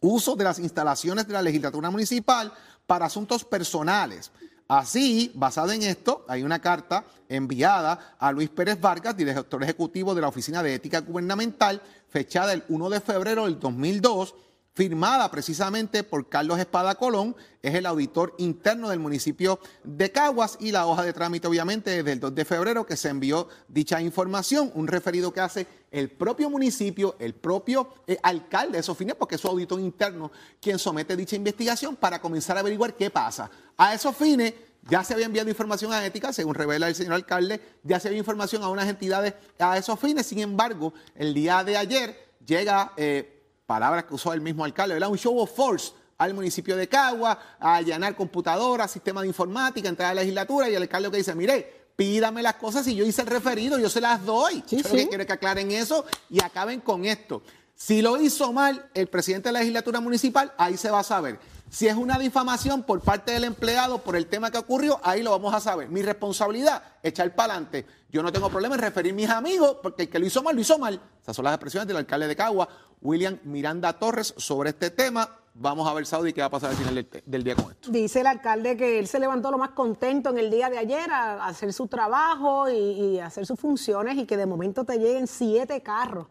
uso 0.00 0.36
de 0.36 0.44
las 0.44 0.58
instalaciones 0.58 1.26
de 1.26 1.32
la 1.32 1.42
legislatura 1.42 1.90
municipal 1.90 2.52
para 2.86 3.06
asuntos 3.06 3.44
personales. 3.44 4.30
Así, 4.68 5.30
basado 5.34 5.70
en 5.70 5.82
esto, 5.82 6.24
hay 6.28 6.42
una 6.42 6.58
carta 6.60 7.04
enviada 7.28 8.16
a 8.18 8.32
Luis 8.32 8.48
Pérez 8.48 8.80
Vargas, 8.80 9.16
director 9.16 9.62
ejecutivo 9.62 10.14
de 10.14 10.20
la 10.20 10.28
Oficina 10.28 10.62
de 10.62 10.74
Ética 10.74 11.00
Gubernamental, 11.00 11.80
fechada 12.08 12.52
el 12.52 12.64
1 12.68 12.90
de 12.90 13.00
febrero 13.00 13.44
del 13.44 13.60
2002, 13.60 14.34
firmada 14.76 15.30
precisamente 15.30 16.04
por 16.04 16.28
Carlos 16.28 16.58
Espada 16.58 16.96
Colón, 16.96 17.34
es 17.62 17.74
el 17.74 17.86
auditor 17.86 18.34
interno 18.36 18.90
del 18.90 18.98
municipio 18.98 19.58
de 19.82 20.12
Caguas 20.12 20.58
y 20.60 20.70
la 20.70 20.86
hoja 20.86 21.02
de 21.02 21.14
trámite 21.14 21.48
obviamente 21.48 21.90
desde 21.90 22.12
el 22.12 22.20
2 22.20 22.34
de 22.34 22.44
febrero 22.44 22.84
que 22.84 22.94
se 22.94 23.08
envió 23.08 23.48
dicha 23.68 24.02
información, 24.02 24.70
un 24.74 24.86
referido 24.86 25.32
que 25.32 25.40
hace 25.40 25.66
el 25.90 26.10
propio 26.10 26.50
municipio, 26.50 27.16
el 27.18 27.34
propio 27.34 27.88
eh, 28.06 28.18
alcalde 28.22 28.72
de 28.72 28.80
esos 28.80 28.98
fines, 28.98 29.14
porque 29.14 29.36
es 29.36 29.40
su 29.40 29.48
auditor 29.48 29.80
interno 29.80 30.30
quien 30.60 30.78
somete 30.78 31.16
dicha 31.16 31.36
investigación 31.36 31.96
para 31.96 32.20
comenzar 32.20 32.58
a 32.58 32.60
averiguar 32.60 32.94
qué 32.94 33.08
pasa. 33.08 33.50
A 33.78 33.94
esos 33.94 34.14
fines 34.14 34.52
ya 34.82 35.02
se 35.02 35.14
había 35.14 35.24
enviado 35.24 35.48
información 35.48 35.90
a 35.94 36.04
ética, 36.04 36.34
según 36.34 36.54
revela 36.54 36.86
el 36.86 36.94
señor 36.94 37.14
alcalde, 37.14 37.62
ya 37.82 37.98
se 37.98 38.08
había 38.08 38.18
información 38.18 38.62
a 38.62 38.68
unas 38.68 38.88
entidades 38.88 39.32
a 39.58 39.78
esos 39.78 39.98
fines, 39.98 40.26
sin 40.26 40.40
embargo, 40.40 40.92
el 41.14 41.32
día 41.32 41.64
de 41.64 41.78
ayer 41.78 42.34
llega... 42.44 42.92
eh, 42.98 43.32
palabras 43.66 44.04
que 44.04 44.14
usó 44.14 44.32
el 44.32 44.40
mismo 44.40 44.64
alcalde, 44.64 44.94
¿verdad? 44.94 45.10
Un 45.10 45.18
show 45.18 45.38
of 45.38 45.54
force 45.54 45.92
al 46.18 46.32
municipio 46.32 46.76
de 46.76 46.88
Cagua, 46.88 47.38
a 47.60 47.76
allanar 47.76 48.16
computadoras, 48.16 48.90
sistema 48.90 49.20
de 49.20 49.28
informática, 49.28 49.88
entrar 49.88 50.12
a 50.12 50.14
la 50.14 50.22
legislatura 50.22 50.70
y 50.70 50.74
el 50.74 50.82
alcalde 50.82 51.10
que 51.10 51.18
dice, 51.18 51.34
mire, 51.34 51.88
pídame 51.94 52.42
las 52.42 52.54
cosas 52.54 52.86
y 52.86 52.94
yo 52.94 53.04
hice 53.04 53.22
el 53.22 53.28
referido, 53.28 53.78
yo 53.78 53.90
se 53.90 54.00
las 54.00 54.24
doy. 54.24 54.62
Sí, 54.66 54.82
yo 54.82 54.88
lo 54.88 54.94
que 54.94 55.08
quiero 55.08 55.22
es 55.22 55.26
que 55.26 55.32
aclaren 55.32 55.70
eso 55.72 56.04
y 56.30 56.42
acaben 56.42 56.80
con 56.80 57.04
esto. 57.04 57.42
Si 57.74 58.00
lo 58.00 58.18
hizo 58.20 58.52
mal 58.52 58.88
el 58.94 59.08
presidente 59.08 59.50
de 59.50 59.54
la 59.54 59.58
legislatura 59.58 60.00
municipal, 60.00 60.52
ahí 60.56 60.78
se 60.78 60.90
va 60.90 61.00
a 61.00 61.04
saber. 61.04 61.38
Si 61.68 61.88
es 61.88 61.96
una 61.96 62.18
difamación 62.18 62.84
por 62.84 63.00
parte 63.00 63.32
del 63.32 63.44
empleado 63.44 63.98
por 63.98 64.14
el 64.16 64.26
tema 64.26 64.50
que 64.50 64.58
ocurrió, 64.58 65.00
ahí 65.02 65.22
lo 65.22 65.32
vamos 65.32 65.52
a 65.52 65.60
saber. 65.60 65.88
Mi 65.88 66.00
responsabilidad, 66.00 66.82
echar 67.02 67.34
para 67.34 67.54
adelante. 67.54 67.84
Yo 68.10 68.22
no 68.22 68.32
tengo 68.32 68.48
problema 68.48 68.76
en 68.76 68.80
referir 68.80 69.12
mis 69.12 69.28
amigos, 69.28 69.78
porque 69.82 70.04
el 70.04 70.08
que 70.08 70.18
lo 70.18 70.26
hizo 70.26 70.42
mal, 70.42 70.54
lo 70.54 70.60
hizo 70.60 70.78
mal. 70.78 71.00
Esas 71.20 71.34
son 71.34 71.44
las 71.44 71.54
expresiones 71.54 71.88
del 71.88 71.96
alcalde 71.96 72.28
de 72.28 72.36
Cagua, 72.36 72.68
William 73.02 73.38
Miranda 73.44 73.92
Torres, 73.94 74.32
sobre 74.36 74.70
este 74.70 74.90
tema. 74.90 75.28
Vamos 75.54 75.88
a 75.88 75.94
ver, 75.94 76.06
Saudi, 76.06 76.32
qué 76.32 76.40
va 76.40 76.46
a 76.46 76.50
pasar 76.50 76.70
al 76.70 76.76
final 76.76 77.06
del, 77.24 77.44
día 77.44 77.56
con 77.56 77.72
esto. 77.72 77.90
Dice 77.90 78.20
el 78.20 78.26
alcalde 78.26 78.76
que 78.76 78.98
él 78.98 79.08
se 79.08 79.18
levantó 79.18 79.50
lo 79.50 79.58
más 79.58 79.70
contento 79.70 80.30
en 80.30 80.38
el 80.38 80.50
día 80.50 80.70
de 80.70 80.78
ayer 80.78 81.10
a, 81.10 81.46
hacer 81.46 81.72
su 81.72 81.88
trabajo 81.88 82.70
y 82.70 83.18
hacer 83.18 83.44
sus 83.44 83.58
funciones 83.58 84.16
y 84.18 84.26
que 84.26 84.36
de 84.36 84.46
momento 84.46 84.84
te 84.84 84.98
lleguen 84.98 85.26
siete 85.26 85.82
carros 85.82 86.26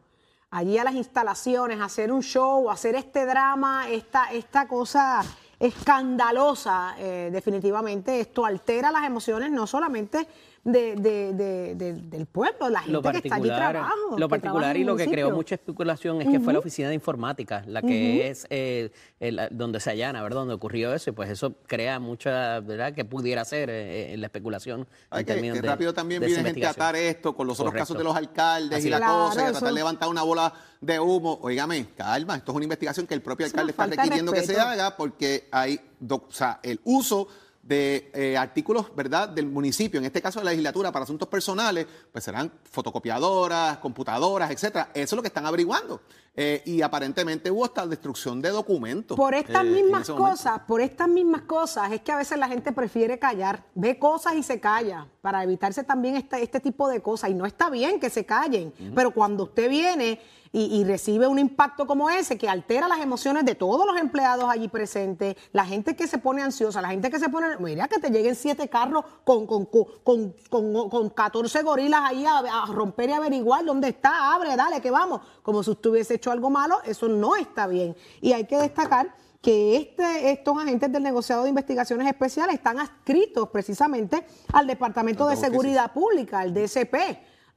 allí 0.55 0.77
a 0.77 0.85
las 0.85 0.95
instalaciones, 0.95 1.81
hacer 1.81 2.13
un 2.13 2.23
show, 2.23 2.69
hacer 2.71 2.95
este 2.95 3.25
drama, 3.25 3.89
esta, 3.89 4.31
esta 4.31 4.67
cosa 4.69 5.21
escandalosa, 5.59 6.95
eh, 6.97 7.29
definitivamente. 7.29 8.21
Esto 8.21 8.45
altera 8.45 8.89
las 8.89 9.05
emociones 9.05 9.51
no 9.51 9.67
solamente 9.67 10.25
de, 10.65 10.95
de- 10.95 11.33
de- 11.33 11.75
de- 11.75 11.93
del 11.93 12.25
pueblo, 12.25 12.69
la 12.69 12.79
gente 12.79 12.91
Lo 12.91 13.01
que 13.03 13.09
está 13.09 13.19
allí 13.35 13.47
particular, 13.47 13.71
trabajo. 13.73 14.17
lo 14.17 14.27
particular 14.29 14.75
y 14.77 14.83
lo 14.83 14.95
que 14.95 15.05
creó 15.07 15.29
mucha 15.29 15.53
especulación 15.55 16.23
es 16.23 16.27
que 16.27 16.39
fue 16.39 16.53
la 16.53 16.59
oficina 16.59 16.89
de 16.89 16.95
informática, 16.95 17.63
la 17.67 17.83
que 17.83 18.27
es 18.27 18.47
eh, 18.49 18.91
el- 19.19 19.39
donde 19.51 19.79
se 19.79 19.91
allana, 19.91 20.23
¿verdad? 20.23 20.39
Donde 20.39 20.55
ocurrió 20.55 20.91
eso, 20.95 21.11
y 21.11 21.13
pues 21.13 21.29
eso 21.29 21.53
crea 21.67 21.99
mucha, 21.99 22.61
¿verdad? 22.61 22.93
Que 22.95 23.05
pudiera 23.05 23.45
ser 23.45 23.69
eh, 23.69 24.13
eh, 24.13 24.17
la 24.17 24.25
especulación 24.25 24.87
Ay, 25.11 25.19
en 25.21 25.25
que, 25.27 25.33
términos 25.33 25.55
que 25.57 25.61
de- 25.61 25.67
rápido 25.67 25.93
también 25.93 26.19
viene 26.25 26.43
gente 26.43 26.65
a 26.65 26.71
atar 26.71 26.95
esto 26.95 27.35
con 27.35 27.45
los 27.45 27.59
otros 27.59 27.69
Correcto. 27.71 27.83
casos 27.83 27.97
de 27.99 28.03
los 28.03 28.15
alcaldes 28.15 28.79
Así 28.79 28.87
y 28.87 28.89
la. 28.89 28.97
Claro, 28.97 29.13
cosa, 29.29 29.41
y 29.41 29.43
a 29.43 29.51
tratar 29.51 29.69
de 29.69 29.75
levantar 29.75 30.09
una 30.09 30.23
bola 30.23 30.51
de 30.81 30.99
humo. 30.99 31.37
Óigame, 31.43 31.85
calma, 31.95 32.37
esto 32.37 32.51
es 32.51 32.55
una 32.55 32.65
investigación 32.65 33.05
que 33.05 33.13
el 33.13 33.21
propio 33.21 33.45
alcalde 33.45 33.69
está 33.69 33.85
requiriendo 33.85 34.31
que 34.31 34.41
se 34.41 34.59
haga 34.59 34.97
porque 34.97 35.47
hay, 35.51 35.79
do- 35.99 36.25
o 36.27 36.31
sea, 36.31 36.59
el 36.63 36.79
uso 36.85 37.27
de 37.65 38.11
eh, 38.13 38.37
artículos, 38.37 38.95
¿verdad?, 38.95 39.27
del 39.27 39.47
municipio, 39.47 39.99
en 39.99 40.05
este 40.05 40.21
caso 40.21 40.39
de 40.39 40.45
la 40.45 40.51
legislatura, 40.51 40.91
para 40.91 41.03
asuntos 41.03 41.27
personales, 41.27 41.87
pues 42.11 42.23
serán 42.23 42.51
fotocopiadoras, 42.63 43.79
computadoras, 43.79 44.51
etcétera. 44.51 44.91
Eso 44.93 45.15
es 45.15 45.17
lo 45.17 45.21
que 45.23 45.29
están 45.29 45.47
averiguando. 45.47 46.01
Eh, 46.37 46.61
y 46.65 46.81
aparentemente 46.81 47.49
hubo 47.49 47.63
hasta 47.63 47.87
destrucción 47.87 48.41
de 48.41 48.49
documentos. 48.49 49.15
Por 49.15 49.33
estas 49.33 49.63
eh, 49.63 49.69
mismas 49.69 50.09
cosas, 50.09 50.59
por 50.67 50.81
estas 50.81 51.07
mismas 51.07 51.43
cosas, 51.43 51.91
es 51.93 52.01
que 52.01 52.11
a 52.11 52.17
veces 52.17 52.37
la 52.37 52.47
gente 52.49 52.73
prefiere 52.73 53.17
callar, 53.17 53.63
ve 53.73 53.97
cosas 53.97 54.35
y 54.35 54.43
se 54.43 54.59
calla, 54.59 55.07
para 55.21 55.41
evitarse 55.43 55.83
también 55.83 56.17
este, 56.17 56.43
este 56.43 56.59
tipo 56.59 56.89
de 56.89 57.01
cosas. 57.01 57.29
Y 57.29 57.33
no 57.33 57.45
está 57.45 57.69
bien 57.69 57.99
que 58.01 58.09
se 58.09 58.25
callen, 58.25 58.73
pero 58.93 59.11
cuando 59.11 59.43
usted 59.45 59.69
viene 59.69 60.19
y, 60.51 60.79
y 60.79 60.83
recibe 60.85 61.27
un 61.27 61.37
impacto 61.39 61.85
como 61.85 62.09
ese, 62.09 62.37
que 62.37 62.47
altera 62.47 62.87
las 62.87 62.99
emociones 62.99 63.43
de 63.43 63.55
todos 63.55 63.85
los 63.85 63.97
empleados 63.99 64.45
allí 64.49 64.69
presentes, 64.69 65.35
la 65.51 65.65
gente 65.65 65.97
que 65.97 66.07
se 66.07 66.17
pone 66.17 66.41
ansiosa, 66.43 66.81
la 66.81 66.89
gente 66.89 67.09
que 67.09 67.19
se 67.19 67.27
pone, 67.27 67.57
mira 67.59 67.89
que 67.89 67.99
te 67.99 68.09
lleguen 68.09 68.35
siete 68.35 68.69
carros 68.69 69.03
con, 69.25 69.45
con, 69.47 69.65
con, 69.65 69.85
con, 70.03 70.33
con- 70.49 70.89
con 70.89 71.09
14 71.09 71.61
gorilas 71.63 72.01
ahí 72.05 72.25
a, 72.25 72.37
a 72.37 72.65
romper 72.67 73.09
y 73.09 73.13
averiguar 73.13 73.65
dónde 73.65 73.89
está, 73.89 74.33
abre, 74.33 74.55
dale, 74.55 74.79
que 74.81 74.91
vamos, 74.91 75.19
como 75.43 75.61
si 75.61 75.71
usted 75.71 75.89
hubiese 75.89 76.19
hecho 76.25 76.31
algo 76.31 76.49
malo, 76.49 76.79
eso 76.85 77.07
no 77.07 77.35
está 77.35 77.67
bien. 77.67 77.95
Y 78.19 78.33
hay 78.33 78.45
que 78.45 78.57
destacar 78.57 79.13
que 79.41 79.75
este, 79.77 80.31
estos 80.31 80.57
agentes 80.57 80.91
del 80.91 81.03
negociado 81.03 81.43
de 81.43 81.49
investigaciones 81.49 82.07
especiales 82.07 82.55
están 82.55 82.79
adscritos 82.79 83.49
precisamente 83.49 84.25
al 84.51 84.65
Departamento 84.65 85.27
de. 85.27 85.35
Seguridad 85.35 85.93
Pública, 85.93 86.39
al 86.39 86.51
DCP. 86.51 86.95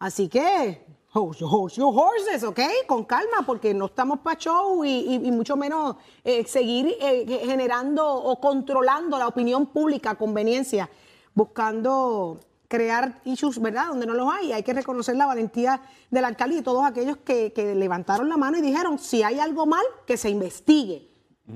Así 0.01 0.29
que, 0.29 0.85
hold, 1.15 1.39
hold 1.43 1.73
your 1.73 1.95
horses, 1.99 2.45
¿ok? 2.45 2.61
Con 2.87 3.05
calma, 3.05 3.39
porque 3.47 3.73
no 3.73 3.87
estamos 3.87 4.19
para 4.19 4.39
show 4.39 4.85
y, 4.85 4.91
y- 4.91 5.27
y 5.29 5.31
mucho 5.33 5.57
menos 5.57 5.97
eh, 6.25 6.45
seguir 6.47 6.95
eh, 7.01 7.25
generando 7.47 8.07
o 8.07 8.39
controlando 8.39 9.19
la 9.19 9.27
opinión 9.29 9.65
pública 9.67 10.11
a 10.11 10.15
conveniencia, 10.17 10.91
buscando 11.35 12.39
crear 12.69 13.21
issues, 13.25 13.59
¿verdad? 13.61 13.89
Donde 13.89 14.07
no 14.07 14.15
los 14.15 14.31
hay. 14.33 14.53
Hay 14.53 14.63
que 14.63 14.75
reconocer 14.75 15.17
la 15.17 15.27
valentía 15.27 15.81
del 16.11 16.25
alcalde 16.25 16.59
y 16.59 16.63
todos 16.63 16.85
aquellos 16.85 17.17
que, 17.19 17.53
que 17.53 17.75
levantaron 17.75 18.29
la 18.29 18.37
mano 18.37 18.59
y 18.59 18.61
dijeron, 18.61 18.99
si 18.99 19.23
hay 19.23 19.41
algo 19.41 19.67
mal, 19.67 19.85
que 20.07 20.17
se 20.17 20.29
investigue. 20.31 21.09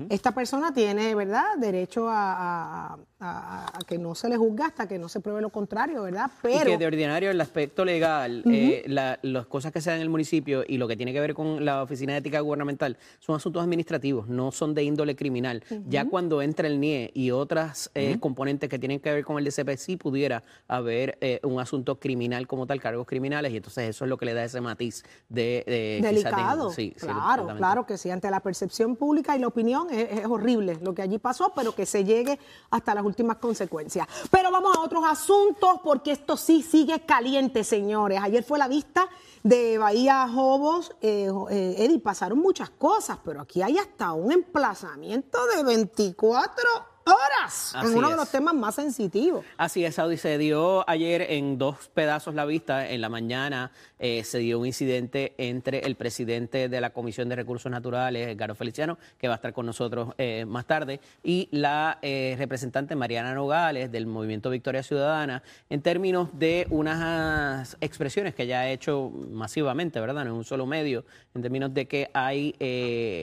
Esta 0.09 0.31
persona 0.33 0.73
tiene, 0.73 1.13
¿verdad?, 1.13 1.55
derecho 1.57 2.09
a, 2.09 2.93
a- 2.93 2.97
a- 3.23 3.77
a 3.77 3.79
que 3.87 3.97
no 3.97 4.15
se 4.15 4.27
le 4.29 4.37
juzgue 4.37 4.63
hasta 4.63 4.87
que 4.87 4.99
no 4.99 5.07
se 5.09 5.19
pruebe 5.19 5.41
lo 5.41 5.49
contrario, 5.49 6.03
¿verdad? 6.03 6.29
Y 6.43 6.47
Pero 6.47 6.71
que 6.71 6.77
de 6.77 6.85
ordinario 6.87 7.31
el 7.31 7.39
aspecto 7.39 7.85
legal, 7.85 8.43
eh, 8.51 8.83
la- 8.87 9.17
las 9.21 9.45
cosas 9.47 9.71
que 9.71 9.81
se 9.81 9.89
dan 9.89 9.97
en 9.97 10.03
el 10.03 10.09
municipio 10.09 10.63
y 10.67 10.77
lo 10.77 10.87
que 10.87 10.97
tiene 10.97 11.13
que 11.13 11.19
ver 11.19 11.33
con 11.33 11.63
la 11.63 11.83
Oficina 11.83 12.13
de 12.13 12.19
Ética 12.19 12.39
Gubernamental 12.41 12.97
son 13.19 13.35
asuntos 13.35 13.63
administrativos, 13.63 14.27
no 14.27 14.51
son 14.51 14.73
de 14.73 14.83
índole 14.83 15.15
criminal. 15.15 15.63
Ya 15.87 16.05
cuando 16.05 16.41
entra 16.41 16.67
el 16.67 16.79
NIE 16.79 17.11
y 17.13 17.31
otras 17.31 17.89
eh, 17.95 18.17
componentes 18.19 18.69
que 18.69 18.77
tienen 18.79 18.99
que 18.99 19.11
ver 19.13 19.23
con 19.23 19.37
el 19.37 19.45
DCP, 19.45 19.77
sí 19.77 19.95
pudiera 19.97 20.43
haber 20.67 21.17
eh, 21.21 21.39
un 21.43 21.59
asunto 21.59 21.99
criminal 21.99 22.45
como 22.47 22.67
tal, 22.67 22.81
cargos 22.81 23.07
criminales, 23.07 23.53
y 23.53 23.57
entonces 23.57 23.89
eso 23.89 24.05
es 24.05 24.09
lo 24.09 24.17
que 24.17 24.25
le 24.25 24.33
da 24.33 24.43
ese 24.43 24.59
matiz 24.61 25.03
de... 25.29 25.63
de 25.65 25.99
delicado. 26.01 26.69
sí, 26.71 26.91
claro, 26.99 27.47
claro 27.57 27.85
que 27.85 27.97
sí. 27.97 28.09
Ante 28.11 28.29
la 28.29 28.39
percepción 28.41 28.95
pública 28.95 29.35
y 29.35 29.39
la 29.39 29.47
opinión 29.47 29.87
es, 29.91 30.19
es 30.19 30.25
horrible 30.25 30.77
lo 30.81 30.93
que 30.93 31.01
allí 31.01 31.19
pasó, 31.19 31.53
pero 31.55 31.73
que 31.73 31.85
se 31.85 32.03
llegue 32.03 32.37
hasta 32.69 32.93
las 32.93 33.03
últimas 33.03 33.12
consecuencias. 33.37 34.07
Pero 34.31 34.51
vamos 34.51 34.75
a 34.75 34.81
otros 34.81 35.03
asuntos 35.05 35.79
porque 35.83 36.11
esto 36.11 36.37
sí 36.37 36.61
sigue 36.61 37.05
caliente, 37.05 37.63
señores. 37.63 38.19
Ayer 38.21 38.43
fue 38.43 38.59
la 38.59 38.67
vista 38.67 39.09
de 39.43 39.77
Bahía 39.77 40.27
Jobos. 40.27 40.95
Eh, 41.01 41.29
eh, 41.49 41.75
Eddie, 41.77 41.99
pasaron 41.99 42.39
muchas 42.39 42.69
cosas, 42.69 43.17
pero 43.23 43.41
aquí 43.41 43.61
hay 43.61 43.77
hasta 43.77 44.13
un 44.13 44.31
emplazamiento 44.31 45.45
de 45.55 45.63
24 45.63 46.92
horas 47.05 47.73
Así 47.75 47.91
en 47.91 47.97
uno 47.97 48.07
es. 48.07 48.13
de 48.13 48.17
los 48.17 48.29
temas 48.29 48.53
más 48.53 48.75
sensitivos. 48.75 49.45
Así 49.57 49.83
es, 49.85 49.95
Saudi. 49.95 50.17
Se 50.17 50.37
dio 50.37 50.87
ayer 50.89 51.21
en 51.29 51.57
dos 51.57 51.89
pedazos 51.93 52.35
la 52.35 52.45
vista. 52.45 52.89
En 52.89 53.01
la 53.01 53.09
mañana 53.09 53.71
eh, 53.99 54.23
se 54.23 54.39
dio 54.39 54.59
un 54.59 54.65
incidente 54.65 55.33
entre 55.37 55.79
el 55.79 55.95
presidente 55.95 56.69
de 56.69 56.81
la 56.81 56.91
Comisión 56.91 57.29
de 57.29 57.35
Recursos 57.35 57.71
Naturales, 57.71 58.35
Garo 58.37 58.55
Feliciano, 58.55 58.97
que 59.17 59.27
va 59.27 59.35
a 59.35 59.37
estar 59.37 59.53
con 59.53 59.65
nosotros 59.65 60.13
eh, 60.17 60.45
más 60.47 60.65
tarde, 60.65 60.99
y 61.23 61.49
la 61.51 61.99
eh, 62.01 62.35
representante 62.37 62.95
Mariana 62.95 63.33
Nogales 63.33 63.91
del 63.91 64.05
Movimiento 64.05 64.49
Victoria 64.49 64.83
Ciudadana, 64.83 65.43
en 65.69 65.81
términos 65.81 66.29
de 66.33 66.67
unas 66.69 67.77
expresiones 67.81 68.35
que 68.35 68.47
ya 68.47 68.61
ha 68.61 68.69
hecho 68.69 69.09
masivamente, 69.09 69.99
¿verdad? 69.99 70.25
No 70.25 70.31
en 70.31 70.37
un 70.37 70.43
solo 70.43 70.65
medio, 70.65 71.05
en 71.33 71.41
términos 71.41 71.73
de 71.73 71.87
que 71.87 72.09
hay 72.13 72.55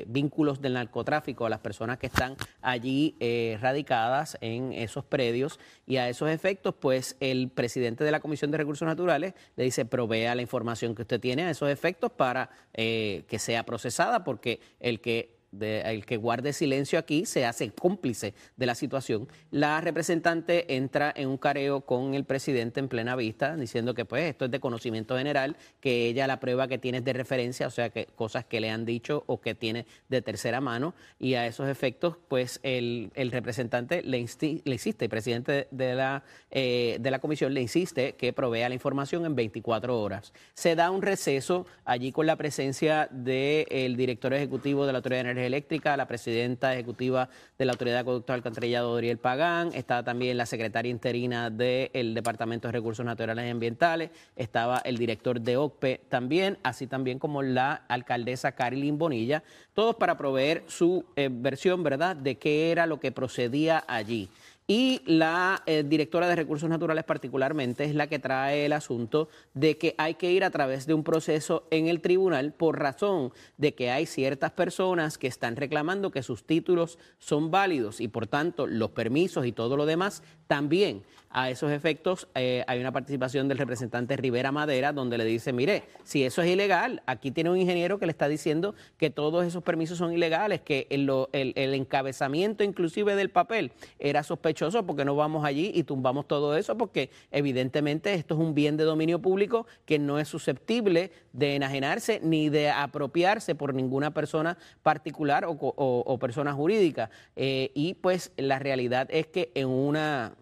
vínculos 0.09 0.61
del 0.61 0.75
narcotráfico 0.75 1.47
a 1.47 1.51
las 1.51 1.61
personas 1.61 1.99
que 1.99 2.07
están 2.07 2.37
allí 2.63 3.17
eh, 3.21 3.59
radicadas 3.71 4.37
en 4.41 4.73
esos 4.73 5.05
predios 5.05 5.61
y 5.87 5.97
a 5.99 6.09
esos 6.09 6.29
efectos, 6.29 6.75
pues 6.79 7.17
el 7.21 7.51
presidente 7.51 8.03
de 8.03 8.11
la 8.11 8.19
Comisión 8.19 8.51
de 8.51 8.59
Recursos 8.59 8.87
Naturales 8.87 9.35
le 9.57 9.65
dice 9.65 9.85
provea 9.85 10.35
la 10.35 10.43
información 10.43 10.95
que 10.95 11.03
usted 11.03 11.21
tiene 11.21 11.45
a 11.45 11.51
esos 11.51 11.71
efectos 11.71 12.11
para 12.11 12.51
eh, 12.75 13.25
que 13.29 13.39
sea 13.39 13.65
procesada, 13.65 14.25
porque 14.25 14.61
el 14.81 15.01
que 15.01 15.40
el 15.59 16.07
que 16.07 16.17
guarde 16.17 16.53
silencio 16.53 16.99
aquí 16.99 17.27
se 17.27 17.45
hace 17.45 17.71
cómplice 17.71 18.35
de 18.57 18.67
la 18.67 18.75
situación. 18.75 19.29
La 19.51 19.81
representante 19.81 20.75
entra 20.77 21.13
en 21.15 21.29
un 21.29 21.39
careo 21.39 21.83
con 21.83 22.15
el 22.15 22.25
presidente 22.25 22.81
en 22.81 22.89
plena 22.89 23.17
vista, 23.17 23.57
diciendo 23.57 23.95
que 23.95 24.05
pues 24.05 24.25
esto 24.25 24.45
es 24.45 24.51
de 24.51 24.61
conocimiento 24.61 25.17
general, 25.17 25.57
que 25.81 26.07
ella 26.07 26.27
la 26.27 26.41
prueba 26.41 26.69
que 26.69 26.79
tiene 26.79 26.99
es 26.99 27.05
de 27.05 27.13
referencia, 27.13 27.67
o 27.67 27.71
sea 27.71 27.91
que 27.91 28.07
cosas 28.15 28.45
que 28.45 28.61
le 28.61 28.71
han 28.71 28.85
dicho 28.85 29.25
o 29.27 29.41
que 29.41 29.55
tiene 29.55 29.87
de 30.09 30.23
tercera 30.23 30.61
mano, 30.61 30.95
y 31.19 31.35
a 31.35 31.47
esos 31.47 31.69
efectos, 31.69 32.17
pues 32.29 32.61
el, 32.63 33.11
representante 33.31 34.03
le, 34.03 34.19
insiste, 34.19 35.05
el 35.05 35.11
presidente 35.11 35.69
de 35.71 35.95
la, 35.95 36.23
eh, 36.51 36.99
de 37.01 37.11
la 37.11 37.19
comisión 37.19 37.55
le 37.55 37.61
insiste 37.61 38.15
que 38.15 38.33
provea 38.33 38.69
la 38.69 38.75
información 38.75 39.25
en 39.25 39.35
24 39.35 40.01
horas. 40.01 40.33
Se 40.55 40.75
da 40.75 40.91
un 40.91 41.03
receso 41.03 41.67
allí 41.85 42.13
con 42.13 42.27
la 42.27 42.37
presencia 42.37 43.09
del 43.11 43.97
director 43.97 44.33
ejecutivo 44.33 44.87
de 44.87 44.93
la 44.93 44.99
Autoridad 44.99 45.25
de 45.25 45.31
Energía 45.31 45.40
Eléctrica, 45.45 45.97
la 45.97 46.07
presidenta 46.07 46.73
ejecutiva 46.73 47.29
de 47.59 47.65
la 47.65 47.73
Autoridad 47.73 47.97
de 47.97 48.01
Acueductos 48.01 48.35
Alcantarillado, 48.35 48.93
Doriel 48.93 49.19
Pagán, 49.19 49.71
está 49.75 50.03
también 50.03 50.37
la 50.37 50.47
secretaria 50.47 50.91
interina 50.91 51.51
del 51.51 52.15
Departamento 52.15 52.69
de 52.69 52.73
Recursos 52.73 53.05
Naturales 53.05 53.47
y 53.47 53.51
Ambientales, 53.51 54.11
estaba 54.37 54.79
el 54.79 54.99
director 54.99 55.41
de 55.41 55.57
OCPE 55.57 56.01
también, 56.09 56.59
así 56.63 56.87
también 56.87 57.19
como 57.19 57.43
la 57.43 57.85
alcaldesa 57.89 58.53
Carilyn 58.53 58.99
Bonilla, 58.99 59.43
todos 59.75 59.97
para 59.97 60.17
proveer 60.17 60.65
su 60.67 61.05
eh, 61.17 61.29
versión, 61.31 61.83
¿verdad?, 61.83 62.17
de 62.17 62.37
qué 62.37 62.71
era 62.71 62.87
lo 62.87 63.01
que 63.01 63.13
procedía 63.13 63.85
allí. 63.87 64.29
Y 64.73 65.03
la 65.05 65.65
eh, 65.67 65.83
directora 65.85 66.29
de 66.29 66.37
Recursos 66.37 66.71
Naturales 66.71 67.03
particularmente 67.03 67.83
es 67.83 67.97
la 67.97 68.07
que 68.07 68.21
trae 68.21 68.67
el 68.67 68.73
asunto 68.73 69.29
de 69.53 69.77
que 69.77 69.97
hay 69.99 70.15
que 70.15 70.31
ir 70.31 70.45
a 70.45 70.51
través 70.51 70.87
de 70.87 70.95
un 70.95 71.03
proceso 71.03 71.67
en 71.73 71.89
el 71.89 72.01
tribunal 72.01 72.53
por 72.53 72.79
razón 72.79 73.33
de 73.57 73.75
que 73.75 73.91
hay 73.91 74.07
ciertas 74.07 74.53
personas 74.53 75.19
que 75.19 75.27
están 75.27 75.57
reclamando 75.57 76.13
que 76.13 76.23
sus 76.23 76.45
títulos 76.45 77.01
son 77.19 77.51
válidos 77.51 78.01
y 78.01 78.07
por 78.07 78.29
tanto 78.29 78.69
los 78.69 78.91
permisos 78.91 79.45
y 79.45 79.51
todo 79.51 79.77
lo 79.77 79.87
demás 79.87 80.23
también. 80.47 81.03
A 81.33 81.49
esos 81.49 81.71
efectos 81.71 82.27
eh, 82.35 82.65
hay 82.67 82.81
una 82.81 82.91
participación 82.91 83.47
del 83.47 83.59
representante 83.59 84.17
Rivera 84.17 84.51
Madera 84.51 84.93
donde 84.93 85.17
le 85.17 85.25
dice, 85.25 85.53
mire, 85.53 85.85
si 86.03 86.25
eso 86.25 86.43
es 86.43 86.49
ilegal, 86.49 87.05
aquí 87.07 87.31
tiene 87.31 87.51
un 87.51 87.57
ingeniero 87.57 88.01
que 88.01 88.07
le 88.07 88.11
está 88.11 88.27
diciendo 88.27 88.75
que 88.97 89.11
todos 89.11 89.47
esos 89.47 89.63
permisos 89.63 89.97
son 89.97 90.13
ilegales, 90.13 90.61
que 90.61 90.89
el, 90.91 91.09
encabezamiento 91.33 92.65
inclusive 92.65 93.15
del 93.15 93.31
papel 93.31 93.71
era 94.01 94.25
sospechoso 94.25 94.85
porque 94.85 95.05
no 95.05 95.15
vamos 95.15 95.45
allí 95.45 95.71
y 95.73 95.85
tumbamos 95.85 96.27
todo 96.27 96.57
eso 96.57 96.77
porque 96.77 97.11
evidentemente 97.31 98.13
esto 98.15 98.35
es 98.35 98.41
un 98.41 98.53
bien 98.53 98.77
de 98.77 98.83
dominio 98.83 99.23
público 99.23 99.69
que 99.85 100.01
no 100.01 100.19
es 100.19 100.27
susceptible 100.27 101.13
de 101.33 101.55
enajenarse 101.55 102.19
ni 102.25 102.49
de 102.49 102.71
apropiarse 102.71 103.55
por 103.55 103.73
ninguna 103.73 104.13
persona 104.13 104.59
particular 104.83 105.45
o, 105.47 106.19
persona 106.19 106.53
jurídica. 106.53 107.09
Eh, 107.37 107.71
y 107.75 107.95
pues 107.95 108.33
la 108.37 108.59
realidad 108.59 109.07
es 109.13 109.29
que 109.29 109.53
en 109.55 109.69
una 109.69 110.35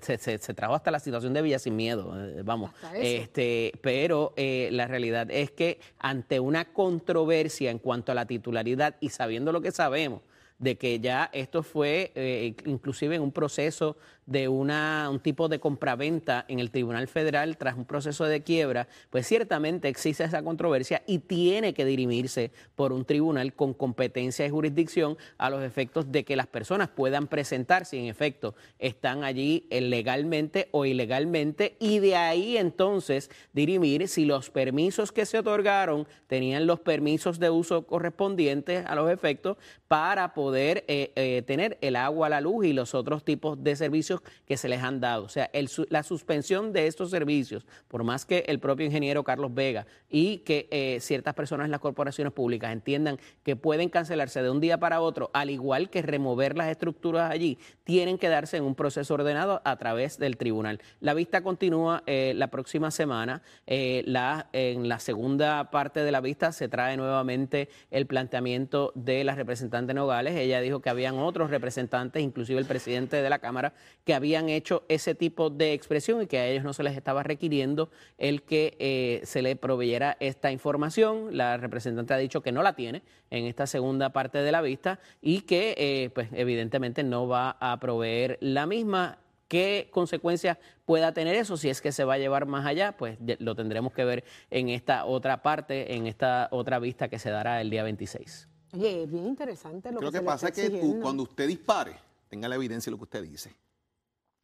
se, 0.00 0.16
se, 0.16 0.38
se, 0.38 0.54
trajo 0.54 0.74
hasta 0.74 0.90
la 0.90 1.00
situación 1.00 1.34
de 1.34 1.42
Villa 1.42 1.58
sin 1.58 1.76
miedo, 1.76 2.14
eh, 2.18 2.42
vamos. 2.42 2.70
Este, 2.94 3.72
pero 3.82 4.32
eh, 4.36 4.70
la 4.72 4.86
realidad 4.86 5.30
es 5.30 5.50
que 5.50 5.80
ante 5.98 6.40
una 6.40 6.72
controversia 6.72 7.70
en 7.70 7.78
cuanto 7.78 8.10
a 8.12 8.14
la 8.14 8.24
titularidad 8.26 8.96
y 9.00 9.10
sabiendo 9.10 9.52
lo 9.52 9.60
que 9.60 9.70
sabemos, 9.70 10.22
de 10.58 10.78
que 10.78 11.00
ya 11.00 11.28
esto 11.32 11.62
fue 11.62 12.12
eh, 12.14 12.54
inclusive 12.64 13.16
en 13.16 13.22
un 13.22 13.32
proceso 13.32 13.96
de 14.26 14.48
una, 14.48 15.08
un 15.10 15.20
tipo 15.20 15.48
de 15.48 15.58
compraventa 15.58 16.44
en 16.48 16.60
el 16.60 16.70
Tribunal 16.70 17.08
Federal 17.08 17.56
tras 17.56 17.76
un 17.76 17.84
proceso 17.84 18.24
de 18.24 18.42
quiebra, 18.42 18.88
pues 19.10 19.26
ciertamente 19.26 19.88
existe 19.88 20.24
esa 20.24 20.42
controversia 20.42 21.02
y 21.06 21.18
tiene 21.18 21.74
que 21.74 21.84
dirimirse 21.84 22.52
por 22.74 22.92
un 22.92 23.04
tribunal 23.04 23.54
con 23.54 23.74
competencia 23.74 24.46
y 24.46 24.50
jurisdicción 24.50 25.16
a 25.38 25.50
los 25.50 25.62
efectos 25.62 26.12
de 26.12 26.24
que 26.24 26.36
las 26.36 26.46
personas 26.46 26.88
puedan 26.88 27.26
presentar 27.26 27.84
si 27.84 27.98
en 27.98 28.06
efecto 28.06 28.54
están 28.78 29.24
allí 29.24 29.66
legalmente 29.70 30.68
o 30.70 30.84
ilegalmente 30.84 31.76
y 31.80 31.98
de 31.98 32.16
ahí 32.16 32.56
entonces 32.56 33.30
dirimir 33.52 34.08
si 34.08 34.24
los 34.24 34.50
permisos 34.50 35.12
que 35.12 35.26
se 35.26 35.38
otorgaron 35.38 36.06
tenían 36.26 36.66
los 36.66 36.80
permisos 36.80 37.38
de 37.38 37.50
uso 37.50 37.86
correspondientes 37.86 38.84
a 38.86 38.94
los 38.94 39.10
efectos 39.10 39.56
para 39.88 40.34
poder 40.34 40.84
eh, 40.88 41.12
eh, 41.16 41.42
tener 41.46 41.78
el 41.80 41.96
agua, 41.96 42.28
la 42.28 42.40
luz 42.40 42.66
y 42.66 42.72
los 42.72 42.94
otros 42.94 43.24
tipos 43.24 43.62
de 43.62 43.76
servicios 43.76 44.11
que 44.20 44.56
se 44.56 44.68
les 44.68 44.82
han 44.82 45.00
dado. 45.00 45.24
O 45.24 45.28
sea, 45.28 45.50
la 45.88 46.02
suspensión 46.02 46.72
de 46.72 46.86
estos 46.86 47.10
servicios, 47.10 47.66
por 47.88 48.04
más 48.04 48.24
que 48.24 48.44
el 48.48 48.58
propio 48.58 48.86
ingeniero 48.86 49.24
Carlos 49.24 49.54
Vega 49.54 49.86
y 50.10 50.38
que 50.38 50.68
eh, 50.70 50.98
ciertas 51.00 51.34
personas 51.34 51.66
en 51.66 51.70
las 51.70 51.80
corporaciones 51.80 52.32
públicas 52.32 52.72
entiendan 52.72 53.18
que 53.42 53.56
pueden 53.56 53.88
cancelarse 53.88 54.42
de 54.42 54.50
un 54.50 54.60
día 54.60 54.78
para 54.78 55.00
otro, 55.00 55.30
al 55.32 55.50
igual 55.50 55.90
que 55.90 56.02
remover 56.02 56.56
las 56.56 56.68
estructuras 56.68 57.30
allí, 57.30 57.58
tienen 57.84 58.18
que 58.18 58.28
darse 58.28 58.56
en 58.56 58.64
un 58.64 58.74
proceso 58.74 59.14
ordenado 59.14 59.62
a 59.64 59.76
través 59.76 60.18
del 60.18 60.36
tribunal. 60.36 60.80
La 61.00 61.14
vista 61.14 61.42
continúa 61.42 62.02
la 62.06 62.48
próxima 62.48 62.90
semana. 62.90 63.42
la, 63.66 64.48
en 64.52 64.88
la 64.88 64.98
segunda 64.98 65.70
parte 65.70 66.00
de 66.00 66.12
la 66.12 66.20
vista 66.20 66.52
se 66.52 66.68
trae 66.68 66.96
nuevamente 66.96 67.68
el 67.90 68.06
planteamiento 68.06 68.92
de 68.94 69.24
la 69.24 69.34
representante 69.34 69.94
Nogales. 69.94 70.36
Ella 70.36 70.60
dijo 70.60 70.80
que 70.80 70.90
habían 70.90 71.18
otros 71.18 71.50
representantes, 71.50 72.22
inclusive 72.22 72.58
el 72.58 72.66
presidente 72.66 73.22
de 73.22 73.30
la 73.30 73.38
Cámara, 73.38 73.74
que 74.04 74.14
habían 74.14 74.48
hecho 74.48 74.84
ese 74.88 75.14
tipo 75.14 75.50
de 75.50 75.72
expresión 75.72 76.22
y 76.22 76.26
que 76.26 76.38
a 76.38 76.46
ellos 76.46 76.64
no 76.64 76.72
se 76.72 76.82
les 76.82 76.96
estaba 76.96 77.22
requiriendo 77.22 77.90
el 78.18 78.42
que 78.42 78.76
eh, 78.78 79.20
se 79.24 79.42
le 79.42 79.56
proveyera 79.56 80.16
esta 80.20 80.50
información. 80.50 81.36
La 81.36 81.56
representante 81.56 82.14
ha 82.14 82.18
dicho 82.18 82.42
que 82.42 82.52
no 82.52 82.62
la 82.62 82.74
tiene 82.74 83.02
en 83.30 83.44
esta 83.44 83.66
segunda 83.66 84.12
parte 84.12 84.38
de 84.38 84.52
la 84.52 84.60
vista 84.60 85.00
y 85.20 85.42
que, 85.42 85.74
eh, 85.78 86.10
pues, 86.14 86.28
evidentemente 86.32 87.02
no 87.02 87.28
va 87.28 87.56
a 87.60 87.78
proveer 87.78 88.38
la 88.40 88.66
misma 88.66 89.18
qué 89.52 89.88
consecuencias 89.90 90.56
pueda 90.86 91.12
tener 91.12 91.34
eso, 91.34 91.58
si 91.58 91.68
es 91.68 91.82
que 91.82 91.92
se 91.92 92.04
va 92.04 92.14
a 92.14 92.18
llevar 92.18 92.46
más 92.46 92.64
allá, 92.64 92.96
pues 92.96 93.18
lo 93.38 93.54
tendremos 93.54 93.92
que 93.92 94.02
ver 94.02 94.24
en 94.50 94.70
esta 94.70 95.04
otra 95.04 95.42
parte, 95.42 95.94
en 95.94 96.06
esta 96.06 96.48
otra 96.52 96.78
vista 96.78 97.08
que 97.08 97.18
se 97.18 97.28
dará 97.28 97.60
el 97.60 97.68
día 97.68 97.82
26. 97.82 98.48
Oye, 98.72 99.02
es 99.02 99.10
bien 99.10 99.26
interesante 99.26 99.92
lo 99.92 99.98
Creo 99.98 100.10
que, 100.10 100.20
que 100.20 100.24
pasa 100.24 100.48
es 100.48 100.54
que 100.54 100.70
tú, 100.70 100.98
cuando 101.02 101.24
usted 101.24 101.46
dispare, 101.46 101.94
tenga 102.28 102.48
la 102.48 102.54
evidencia 102.54 102.88
de 102.88 102.92
lo 102.92 102.96
que 102.96 103.04
usted 103.04 103.22
dice. 103.22 103.54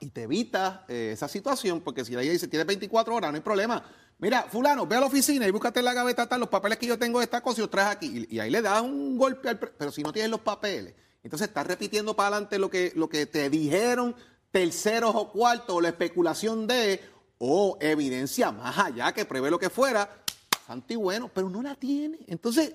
Y 0.00 0.10
te 0.10 0.22
evita 0.22 0.84
eh, 0.88 1.10
esa 1.12 1.28
situación, 1.28 1.80
porque 1.80 2.04
si 2.04 2.12
ella 2.14 2.32
dice, 2.32 2.46
tiene 2.48 2.64
24 2.64 3.14
horas, 3.14 3.30
no 3.30 3.36
hay 3.36 3.42
problema. 3.42 3.82
Mira, 4.18 4.44
fulano, 4.44 4.86
ve 4.86 4.96
a 4.96 5.00
la 5.00 5.06
oficina 5.06 5.46
y 5.46 5.50
búscate 5.50 5.80
en 5.80 5.84
la 5.84 5.94
gaveta 5.94 6.28
tal, 6.28 6.40
los 6.40 6.48
papeles 6.48 6.78
que 6.78 6.86
yo 6.86 6.98
tengo 6.98 7.18
de 7.18 7.24
esta 7.24 7.40
cosa 7.40 7.60
y 7.60 7.62
los 7.62 7.70
traes 7.70 7.96
aquí. 7.96 8.26
Y, 8.30 8.38
ahí 8.38 8.50
le 8.50 8.62
das 8.62 8.82
un 8.82 9.16
golpe 9.16 9.48
al... 9.48 9.58
Pero 9.58 9.90
si 9.90 10.02
no 10.02 10.12
tienes 10.12 10.30
los 10.30 10.40
papeles, 10.40 10.94
entonces 11.22 11.48
estás 11.48 11.66
repitiendo 11.66 12.14
para 12.14 12.28
adelante 12.28 12.58
lo 12.58 12.70
que, 12.70 12.92
lo 12.94 13.08
que 13.08 13.26
te 13.26 13.50
dijeron 13.50 14.14
terceros 14.50 15.14
o 15.14 15.30
cuartos, 15.30 15.76
o 15.76 15.80
la 15.80 15.88
especulación 15.88 16.66
de, 16.66 17.00
o 17.38 17.76
evidencia 17.80 18.50
más 18.50 18.78
allá 18.78 19.12
que 19.12 19.24
prevé 19.24 19.50
lo 19.50 19.58
que 19.58 19.70
fuera, 19.70 20.08
santo 20.66 20.92
y 20.92 20.96
bueno, 20.96 21.30
pero 21.32 21.50
no 21.50 21.62
la 21.62 21.74
tiene. 21.74 22.18
Entonces, 22.26 22.74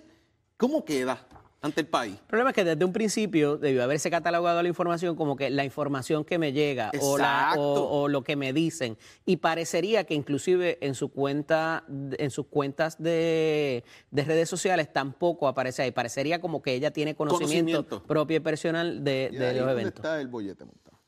¿cómo 0.57 0.85
queda? 0.85 1.25
Ante 1.63 1.79
el 1.79 1.87
país. 1.87 2.15
El 2.19 2.27
problema 2.27 2.49
es 2.49 2.55
que 2.55 2.65
desde 2.65 2.83
un 2.83 2.91
principio 2.91 3.57
debió 3.57 3.83
haberse 3.83 4.11
catalogado 4.11 4.61
la 4.61 4.67
información 4.67 5.15
como 5.15 5.37
que 5.37 5.49
la 5.49 5.63
información 5.63 6.25
que 6.25 6.37
me 6.37 6.51
llega 6.51 6.91
o, 6.99 7.17
la, 7.17 7.53
o, 7.57 8.09
lo 8.09 8.21
que 8.21 8.35
me 8.35 8.51
dicen. 8.51 8.97
Y 9.25 9.37
parecería 9.37 10.03
que 10.03 10.13
inclusive 10.13 10.77
en 10.81 10.93
su 10.93 11.09
cuenta, 11.09 11.85
en 11.87 12.31
sus 12.31 12.47
cuentas 12.47 13.01
de, 13.01 13.85
redes 14.11 14.49
sociales 14.49 14.91
tampoco 14.91 15.47
aparece 15.47 15.83
ahí. 15.83 15.91
Parecería 15.91 16.41
como 16.41 16.61
que 16.61 16.73
ella 16.73 16.91
tiene 16.91 17.15
conocimiento, 17.15 18.03
propio 18.03 18.37
y 18.37 18.41
personal 18.41 19.01
de, 19.01 19.29
de 19.31 19.53
los 19.53 19.71
eventos. 19.71 19.95
está 19.95 20.19
el 20.19 20.27
bollete 20.27 20.65
montado? 20.65 20.99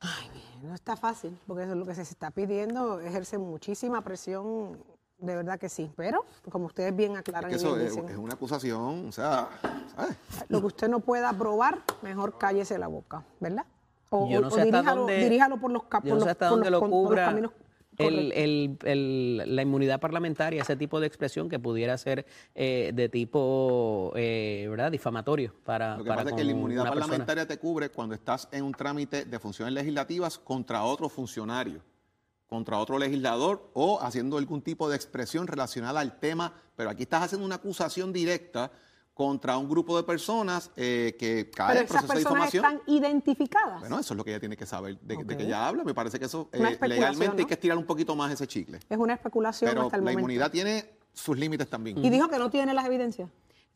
Ay, 0.00 0.28
no 0.62 0.74
está 0.74 0.94
fácil, 0.94 1.38
porque 1.46 1.62
eso 1.62 1.72
es 1.72 1.78
lo 1.78 1.86
que 1.86 1.94
se 1.94 2.02
está 2.02 2.30
pidiendo, 2.30 3.00
ejerce 3.00 3.38
muchísima 3.38 4.04
presión 4.04 4.78
de 5.24 5.36
verdad 5.36 5.58
que 5.58 5.68
sí, 5.68 5.90
pero 5.96 6.24
como 6.50 6.66
ustedes 6.66 6.94
bien 6.94 7.16
aclaran. 7.16 7.50
Es 7.50 7.56
eso 7.56 7.78
es, 7.78 7.96
una 8.16 8.34
acusación, 8.34 9.08
o 9.08 9.12
sea, 9.12 9.48
Lo 10.48 10.60
que 10.60 10.66
usted 10.66 10.88
no 10.88 11.00
pueda 11.00 11.32
probar, 11.32 11.82
mejor 12.02 12.38
cállese 12.38 12.78
la 12.78 12.86
boca, 12.86 13.24
¿verdad? 13.40 13.66
O, 14.10 14.28
yo 14.28 14.40
no 14.40 14.50
sé 14.50 14.62
hasta 14.62 14.94
dónde, 14.94 15.18
diríjalo 15.18 15.56
por 15.58 15.70
los, 15.70 15.82
yo 16.04 16.14
no 16.14 16.20
sé 16.20 16.30
hasta 16.30 16.48
dónde 16.48 16.70
lo 16.70 16.80
cubra 16.80 17.34
el, 17.98 19.46
la 19.54 19.62
inmunidad 19.62 20.00
parlamentaria, 20.00 20.62
ese 20.62 20.76
tipo 20.76 21.00
de 21.00 21.06
expresión 21.06 21.48
que 21.48 21.58
pudiera 21.58 21.96
ser 21.98 22.26
eh, 22.54 22.92
de 22.94 23.08
tipo 23.08 24.12
eh, 24.16 24.66
¿verdad? 24.68 24.90
difamatorio 24.90 25.54
para. 25.64 25.96
Lo 25.96 26.04
que 26.04 26.10
pasa 26.10 26.30
es 26.30 26.34
que 26.34 26.44
la 26.44 26.50
inmunidad 26.50 26.84
parlamentaria 26.84 27.46
te 27.46 27.58
cubre 27.58 27.90
cuando 27.90 28.14
estás 28.14 28.48
en 28.52 28.64
un 28.64 28.72
trámite 28.72 29.24
de 29.24 29.38
funciones 29.38 29.74
legislativas 29.74 30.38
contra 30.38 30.84
otro 30.84 31.08
funcionario 31.08 31.80
contra 32.54 32.78
otro 32.78 33.00
legislador 33.00 33.68
o 33.74 34.00
haciendo 34.00 34.38
algún 34.38 34.62
tipo 34.62 34.88
de 34.88 34.94
expresión 34.94 35.48
relacionada 35.48 35.98
al 35.98 36.20
tema, 36.20 36.52
pero 36.76 36.88
aquí 36.88 37.02
estás 37.02 37.24
haciendo 37.24 37.44
una 37.44 37.56
acusación 37.56 38.12
directa 38.12 38.70
contra 39.12 39.58
un 39.58 39.68
grupo 39.68 39.96
de 39.96 40.04
personas 40.04 40.70
eh, 40.76 41.16
que 41.18 41.50
cae 41.50 41.80
en 41.80 41.86
proceso 41.88 42.12
de 42.12 42.18
difamación. 42.20 42.64
están 42.64 42.80
identificadas. 42.86 43.80
Bueno, 43.80 43.98
eso 43.98 44.14
es 44.14 44.16
lo 44.16 44.24
que 44.24 44.30
ella 44.30 44.38
tiene 44.38 44.56
que 44.56 44.66
saber 44.66 45.00
de, 45.00 45.36
que 45.36 45.42
ella 45.42 45.66
habla. 45.66 45.82
Me 45.82 45.94
parece 45.94 46.20
que 46.20 46.26
eso 46.26 46.48
eh, 46.52 46.78
legalmente 46.86 47.42
hay 47.42 47.46
que 47.46 47.54
estirar 47.54 47.76
un 47.76 47.86
poquito 47.86 48.14
más 48.14 48.32
ese 48.32 48.46
chicle. 48.46 48.78
Es 48.88 48.98
una 48.98 49.14
especulación 49.14 49.70
pero 49.70 49.82
hasta 49.82 49.96
el 49.96 50.04
la 50.04 50.12
inmunidad 50.12 50.52
tiene 50.52 50.90
sus 51.12 51.36
límites 51.36 51.68
también. 51.68 52.04
Y 52.04 52.08
dijo 52.08 52.28
que 52.28 52.38
no 52.38 52.50
tiene 52.50 52.72
las 52.72 52.86
evidencias 52.86 53.28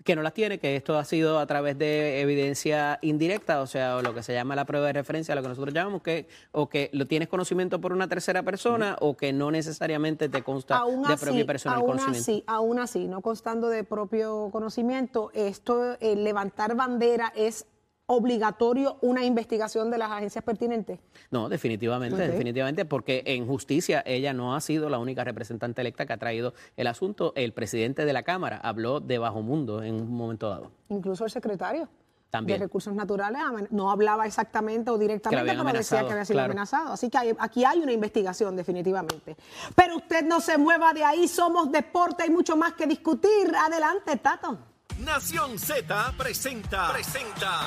que 0.04 0.14
no 0.16 0.22
las 0.22 0.32
tiene, 0.32 0.58
que 0.58 0.76
esto 0.76 0.96
ha 0.96 1.04
sido 1.04 1.38
a 1.38 1.46
través 1.46 1.76
de 1.76 2.20
evidencia 2.20 2.98
indirecta, 3.02 3.60
o 3.60 3.66
sea, 3.66 4.00
lo 4.00 4.14
que 4.14 4.22
se 4.22 4.32
llama 4.32 4.54
la 4.54 4.64
prueba 4.64 4.86
de 4.86 4.92
referencia, 4.92 5.34
lo 5.34 5.42
que 5.42 5.48
nosotros 5.48 5.74
llamamos, 5.74 6.02
que 6.02 6.28
o 6.52 6.68
que 6.68 6.88
lo 6.92 7.06
tienes 7.06 7.28
conocimiento 7.28 7.80
por 7.80 7.92
una 7.92 8.08
tercera 8.08 8.42
persona 8.42 8.96
o 9.00 9.16
que 9.16 9.32
no 9.32 9.50
necesariamente 9.50 10.28
te 10.28 10.42
consta 10.42 10.82
de 10.84 11.16
propio 11.16 11.46
personal 11.46 11.78
aún 11.78 11.86
conocimiento. 11.86 12.20
Así, 12.20 12.44
aún 12.46 12.78
así, 12.78 13.08
no 13.08 13.20
constando 13.20 13.68
de 13.68 13.84
propio 13.84 14.50
conocimiento, 14.52 15.30
esto, 15.34 15.98
el 16.00 16.24
levantar 16.24 16.74
bandera 16.76 17.32
es 17.34 17.66
obligatorio 18.08 18.96
una 19.02 19.22
investigación 19.22 19.90
de 19.90 19.98
las 19.98 20.10
agencias 20.10 20.42
pertinentes? 20.42 20.98
No, 21.30 21.48
definitivamente, 21.50 22.16
definitivamente, 22.16 22.86
porque 22.86 23.22
en 23.26 23.46
justicia 23.46 24.02
ella 24.06 24.32
no 24.32 24.56
ha 24.56 24.60
sido 24.62 24.88
la 24.88 24.98
única 24.98 25.24
representante 25.24 25.82
electa 25.82 26.06
que 26.06 26.14
ha 26.14 26.16
traído 26.16 26.54
el 26.78 26.86
asunto. 26.86 27.34
El 27.36 27.52
presidente 27.52 28.06
de 28.06 28.12
la 28.14 28.22
Cámara 28.22 28.56
habló 28.56 29.00
de 29.00 29.18
bajo 29.18 29.42
mundo 29.42 29.82
en 29.82 29.94
un 29.94 30.10
momento 30.10 30.48
dado. 30.48 30.70
Incluso 30.88 31.24
el 31.24 31.30
secretario. 31.30 31.88
También. 32.30 32.58
de 32.58 32.66
recursos 32.66 32.94
naturales 32.94 33.40
no 33.70 33.90
hablaba 33.90 34.26
exactamente 34.26 34.90
o 34.90 34.98
directamente, 34.98 35.50
pero 35.50 35.72
decía 35.72 36.06
que 36.06 36.12
había 36.12 36.26
sido 36.26 36.42
amenazado. 36.42 36.92
Así 36.92 37.08
que 37.08 37.34
aquí 37.38 37.64
hay 37.64 37.78
una 37.78 37.92
investigación 37.92 38.54
definitivamente. 38.54 39.34
Pero 39.74 39.96
usted 39.96 40.26
no 40.26 40.38
se 40.42 40.58
mueva 40.58 40.92
de 40.92 41.04
ahí, 41.04 41.26
somos 41.26 41.72
deporte, 41.72 42.24
hay 42.24 42.30
mucho 42.30 42.54
más 42.54 42.74
que 42.74 42.86
discutir. 42.86 43.54
Adelante, 43.56 44.16
Tato. 44.16 44.58
Nación 45.04 45.58
Z 45.58 46.12
presenta, 46.18 46.92
presenta 46.92 47.60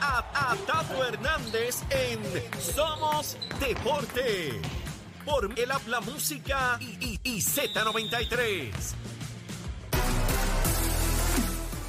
a, 0.00 0.54
Tato 0.66 1.02
Hernández 1.02 1.82
en 1.88 2.20
Somos 2.60 3.38
Deporte. 3.58 4.60
Por 5.24 5.58
el 5.58 5.70
habla 5.70 6.00
música 6.00 6.78
y, 6.80 7.20
y, 7.24 7.36
y 7.36 7.40
Z93. 7.40 8.94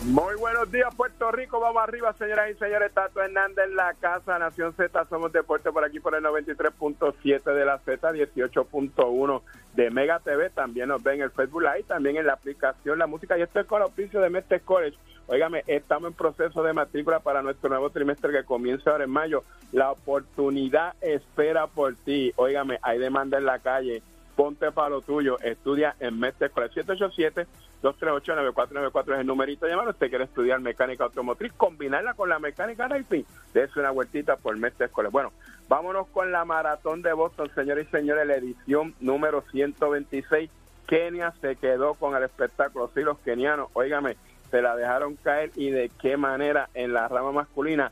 Muy 0.06 0.36
buenos 0.36 0.72
días, 0.72 0.96
Puerto 0.96 1.30
Rico. 1.30 1.60
Vamos 1.60 1.84
arriba, 1.84 2.14
señoras 2.14 2.50
y 2.50 2.58
señores. 2.58 2.94
Tato 2.94 3.22
Hernández 3.22 3.66
en 3.66 3.76
la 3.76 3.94
casa, 3.96 4.40
Nación 4.40 4.74
Z. 4.76 5.06
Somos 5.10 5.34
Deporte 5.34 5.72
por 5.74 5.84
aquí 5.84 6.00
por 6.00 6.16
el 6.16 6.24
93.7 6.24 7.44
de 7.44 7.66
la 7.66 7.80
Z, 7.80 8.12
18.1 8.12 9.42
de 9.80 9.92
Mega 9.92 10.20
TV. 10.20 10.50
También 10.50 10.90
nos 10.90 11.02
ven 11.02 11.16
en 11.16 11.22
el 11.22 11.32
Facebook 11.32 11.62
Live, 11.62 11.84
también 11.84 12.18
en 12.18 12.26
la 12.26 12.34
aplicación 12.34 13.00
La 13.00 13.08
Música. 13.08 13.38
Y 13.38 13.42
esto 13.42 13.62
es 13.62 13.66
con 13.66 13.82
el 13.82 13.88
oficio 13.88 14.20
de 14.20 14.30
Mestre 14.30 14.60
College. 14.60 14.98
Óigame, 15.28 15.64
estamos 15.68 16.10
en 16.10 16.16
proceso 16.16 16.64
de 16.64 16.74
matrícula 16.74 17.20
para 17.20 17.42
nuestro 17.42 17.70
nuevo 17.70 17.90
trimestre 17.90 18.32
que 18.32 18.44
comienza 18.44 18.92
ahora 18.92 19.06
en 19.06 19.10
mayo. 19.10 19.44
La 19.72 19.92
oportunidad 19.92 20.96
espera 21.00 21.68
por 21.68 21.96
ti. 21.96 22.34
Óigame, 22.36 22.80
hay 22.82 23.00
demanda 23.00 23.38
en 23.38 23.46
la 23.46 23.60
calle. 23.60 24.04
Ponte 24.40 24.72
para 24.72 24.88
lo 24.88 25.02
tuyo. 25.02 25.38
Estudia 25.42 25.98
en 26.00 26.18
Mestre 26.18 26.50
College. 26.50 26.76
787 26.76 27.46
238-9494 27.84 29.14
es 29.16 29.20
el 29.20 29.28
numerito 29.28 29.66
de 29.66 29.74
llamar. 29.74 29.90
Usted 29.90 30.08
quiere 30.08 30.24
estudiar 30.24 30.62
mecánica 30.62 31.04
automotriz, 31.04 31.52
combinarla 31.58 32.14
con 32.14 32.30
la 32.30 32.40
mecánica 32.40 32.88
racing. 32.88 33.24
Dese 33.54 33.78
una 33.82 33.92
vueltita 33.92 34.38
por 34.38 34.56
Mestre 34.56 34.86
Escolar. 34.86 35.12
Bueno, 35.12 35.34
vámonos 35.68 36.08
con 36.08 36.32
la 36.32 36.46
maratón 36.46 37.02
de 37.02 37.12
Boston, 37.12 37.52
señores 37.54 37.88
y 37.90 37.92
señores, 37.92 38.26
la 38.26 38.36
edición 38.38 38.96
número 39.02 39.44
126. 39.52 40.50
Kenia 40.88 41.34
se 41.42 41.58
quedó 41.58 41.96
con 41.96 42.16
el 42.16 42.24
espectáculo. 42.24 42.90
Sí, 42.96 43.02
los 43.02 43.20
kenianos, 43.20 43.68
óigame, 43.74 44.16
se 44.52 44.62
la 44.62 44.74
dejaron 44.78 45.18
caer 45.18 45.52
y 45.58 45.70
de 45.70 45.92
qué 46.02 46.16
manera 46.16 46.70
en 46.76 46.94
la 46.94 47.10
rama 47.10 47.34
masculina. 47.34 47.92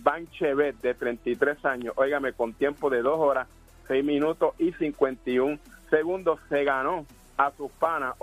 Van 0.00 0.30
Chevet, 0.32 0.76
de 0.82 0.92
33 0.92 1.64
años, 1.64 1.94
óigame, 1.96 2.34
con 2.34 2.52
tiempo 2.52 2.90
de 2.90 3.00
2 3.00 3.18
horas, 3.18 3.48
6 3.86 4.04
minutos 4.04 4.52
y 4.58 4.72
51 4.72 5.58
segundos, 5.90 6.40
se 6.48 6.64
ganó 6.64 7.06
a 7.36 7.50
sus 7.52 7.70
panas, 7.72 8.14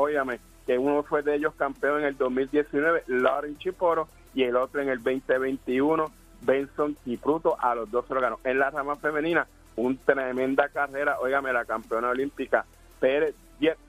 que 0.66 0.78
uno 0.78 1.04
fue 1.04 1.22
de 1.22 1.36
ellos 1.36 1.54
campeón 1.56 2.00
en 2.00 2.06
el 2.06 2.18
2019, 2.18 3.04
Lauren 3.08 3.58
Chiporo, 3.58 4.08
y 4.34 4.44
el 4.44 4.56
otro 4.56 4.82
en 4.82 4.90
el 4.90 5.02
2021, 5.02 6.12
Benson 6.42 6.96
Kipruto, 7.04 7.56
a 7.60 7.76
los 7.76 7.90
dos 7.90 8.06
se 8.08 8.14
lo 8.14 8.22
ganó. 8.22 8.40
En 8.44 8.60
la 8.60 8.70
rama 8.70 8.96
femenina, 8.96 9.48
una 9.76 9.98
tremenda 10.06 10.70
carrera, 10.70 11.20
óigame, 11.20 11.54
la 11.54 11.66
campeona 11.66 12.10
olímpica 12.10 12.66
Pérez 13.00 13.36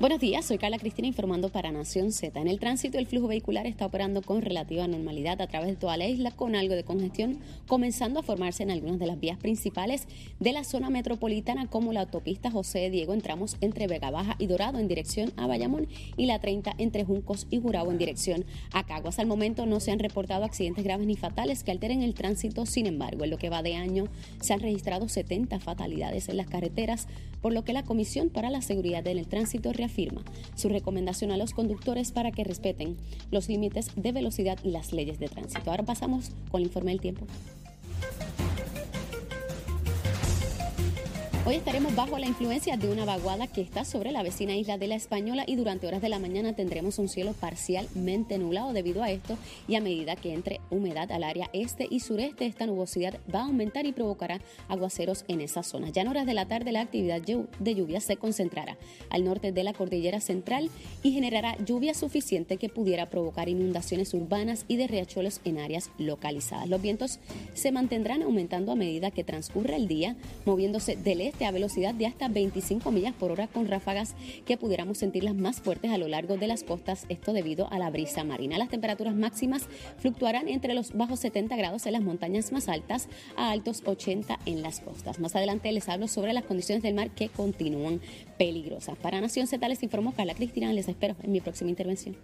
Buenos 0.00 0.20
días, 0.20 0.44
soy 0.44 0.58
Carla 0.58 0.78
Cristina 0.78 1.08
informando 1.08 1.48
para 1.48 1.72
Nación 1.72 2.12
Z. 2.12 2.40
En 2.40 2.46
el 2.46 2.60
tránsito, 2.60 2.98
el 2.98 3.08
flujo 3.08 3.26
vehicular 3.26 3.66
está 3.66 3.84
operando 3.84 4.22
con 4.22 4.42
relativa 4.42 4.86
normalidad 4.86 5.42
a 5.42 5.48
través 5.48 5.70
de 5.70 5.74
toda 5.74 5.96
la 5.96 6.06
isla, 6.06 6.30
con 6.30 6.54
algo 6.54 6.76
de 6.76 6.84
congestión 6.84 7.40
comenzando 7.66 8.20
a 8.20 8.22
formarse 8.22 8.62
en 8.62 8.70
algunas 8.70 9.00
de 9.00 9.08
las 9.08 9.18
vías 9.18 9.38
principales 9.38 10.06
de 10.38 10.52
la 10.52 10.62
zona 10.62 10.88
metropolitana, 10.88 11.66
como 11.66 11.92
la 11.92 12.02
autopista 12.02 12.48
José 12.48 12.90
Diego 12.90 13.12
en 13.12 13.22
tramos 13.22 13.56
entre 13.60 13.88
Vega 13.88 14.12
Baja 14.12 14.36
y 14.38 14.46
Dorado 14.46 14.78
en 14.78 14.86
dirección 14.86 15.32
a 15.36 15.48
Bayamón 15.48 15.88
y 16.16 16.26
la 16.26 16.38
30 16.38 16.76
entre 16.78 17.02
Juncos 17.02 17.48
y 17.50 17.60
Jurao 17.60 17.90
en 17.90 17.98
dirección 17.98 18.44
a 18.72 18.86
Caguas. 18.86 19.18
Al 19.18 19.26
momento 19.26 19.66
no 19.66 19.80
se 19.80 19.90
han 19.90 19.98
reportado 19.98 20.44
accidentes 20.44 20.84
graves 20.84 21.08
ni 21.08 21.16
fatales 21.16 21.64
que 21.64 21.72
alteren 21.72 22.02
el 22.02 22.14
tránsito, 22.14 22.66
sin 22.66 22.86
embargo, 22.86 23.24
en 23.24 23.30
lo 23.30 23.38
que 23.38 23.50
va 23.50 23.64
de 23.64 23.74
año 23.74 24.04
se 24.40 24.52
han 24.52 24.60
registrado 24.60 25.08
70 25.08 25.58
fatalidades 25.58 26.28
en 26.28 26.36
las 26.36 26.46
carreteras, 26.46 27.08
por 27.40 27.52
lo 27.52 27.64
que 27.64 27.72
la 27.72 27.84
Comisión 27.84 28.30
para 28.30 28.50
la 28.50 28.62
Seguridad 28.62 29.06
en 29.06 29.18
el 29.18 29.26
Tránsito 29.26 29.70
afirma 29.84 30.22
su 30.54 30.68
recomendación 30.68 31.30
a 31.30 31.36
los 31.36 31.52
conductores 31.52 32.12
para 32.12 32.32
que 32.32 32.44
respeten 32.44 32.96
los 33.30 33.48
límites 33.48 33.90
de 33.96 34.12
velocidad 34.12 34.58
y 34.64 34.70
las 34.70 34.92
leyes 34.92 35.18
de 35.18 35.28
tránsito. 35.28 35.70
Ahora 35.70 35.84
pasamos 35.84 36.30
con 36.50 36.60
el 36.60 36.66
informe 36.66 36.90
del 36.90 37.00
tiempo. 37.00 37.26
Hoy 41.46 41.54
estaremos 41.54 41.94
bajo 41.94 42.18
la 42.18 42.26
influencia 42.26 42.76
de 42.76 42.90
una 42.90 43.06
vaguada 43.06 43.46
que 43.46 43.62
está 43.62 43.84
sobre 43.84 44.12
la 44.12 44.22
vecina 44.22 44.54
isla 44.54 44.76
de 44.76 44.86
la 44.86 44.96
Española 44.96 45.44
y 45.46 45.56
durante 45.56 45.86
horas 45.86 46.02
de 46.02 46.10
la 46.10 46.18
mañana 46.18 46.52
tendremos 46.52 46.98
un 46.98 47.08
cielo 47.08 47.32
parcialmente 47.32 48.36
nublado 48.38 48.72
debido 48.72 49.02
a 49.02 49.10
esto 49.10 49.38
y 49.66 49.76
a 49.76 49.80
medida 49.80 50.16
que 50.16 50.34
entre 50.34 50.60
humedad 50.70 51.10
al 51.10 51.24
área 51.24 51.48
este 51.54 51.86
y 51.88 52.00
sureste 52.00 52.44
esta 52.44 52.66
nubosidad 52.66 53.18
va 53.34 53.40
a 53.40 53.44
aumentar 53.44 53.86
y 53.86 53.92
provocará 53.92 54.40
aguaceros 54.68 55.24
en 55.28 55.40
esa 55.40 55.62
zona. 55.62 55.88
Ya 55.90 56.02
en 56.02 56.08
horas 56.08 56.26
de 56.26 56.34
la 56.34 56.46
tarde 56.46 56.72
la 56.72 56.82
actividad 56.82 57.22
de 57.22 57.74
lluvia 57.74 58.00
se 58.00 58.16
concentrará 58.16 58.76
al 59.08 59.24
norte 59.24 59.52
de 59.52 59.64
la 59.64 59.72
cordillera 59.72 60.20
central 60.20 60.70
y 61.02 61.12
generará 61.12 61.56
lluvia 61.64 61.94
suficiente 61.94 62.58
que 62.58 62.68
pudiera 62.68 63.06
provocar 63.06 63.48
inundaciones 63.48 64.12
urbanas 64.12 64.66
y 64.68 64.76
de 64.76 64.86
riachuelos 64.86 65.40
en 65.44 65.58
áreas 65.58 65.90
localizadas. 65.98 66.68
Los 66.68 66.82
vientos 66.82 67.20
se 67.54 67.72
mantendrán 67.72 68.22
aumentando 68.22 68.72
a 68.72 68.76
medida 68.76 69.10
que 69.10 69.24
transcurre 69.24 69.76
el 69.76 69.88
día, 69.88 70.16
moviéndose 70.44 70.96
del 70.96 71.22
este 71.22 71.27
a 71.40 71.50
velocidad 71.50 71.94
de 71.94 72.06
hasta 72.06 72.28
25 72.28 72.90
millas 72.90 73.14
por 73.14 73.30
hora 73.30 73.46
con 73.46 73.68
ráfagas 73.68 74.14
que 74.46 74.56
pudiéramos 74.56 74.98
sentirlas 74.98 75.34
más 75.34 75.60
fuertes 75.60 75.90
a 75.90 75.98
lo 75.98 76.08
largo 76.08 76.36
de 76.36 76.46
las 76.46 76.62
costas, 76.62 77.06
esto 77.08 77.32
debido 77.32 77.70
a 77.72 77.78
la 77.78 77.90
brisa 77.90 78.24
marina. 78.24 78.58
Las 78.58 78.68
temperaturas 78.68 79.14
máximas 79.14 79.68
fluctuarán 79.98 80.48
entre 80.48 80.74
los 80.74 80.92
bajos 80.92 81.20
70 81.20 81.56
grados 81.56 81.86
en 81.86 81.92
las 81.92 82.02
montañas 82.02 82.52
más 82.52 82.68
altas 82.68 83.08
a 83.36 83.50
altos 83.50 83.82
80 83.84 84.38
en 84.46 84.62
las 84.62 84.80
costas. 84.80 85.18
Más 85.20 85.36
adelante 85.36 85.70
les 85.72 85.88
hablo 85.88 86.08
sobre 86.08 86.32
las 86.32 86.44
condiciones 86.44 86.82
del 86.82 86.94
mar 86.94 87.10
que 87.10 87.28
continúan 87.28 88.00
peligrosas. 88.38 88.96
Para 88.98 89.20
Nación 89.20 89.46
Z 89.46 89.68
les 89.68 89.82
informó 89.82 90.12
Carla 90.12 90.34
Cristina, 90.34 90.72
les 90.72 90.88
espero 90.88 91.16
en 91.22 91.32
mi 91.32 91.40
próxima 91.40 91.70
intervención. 91.70 92.16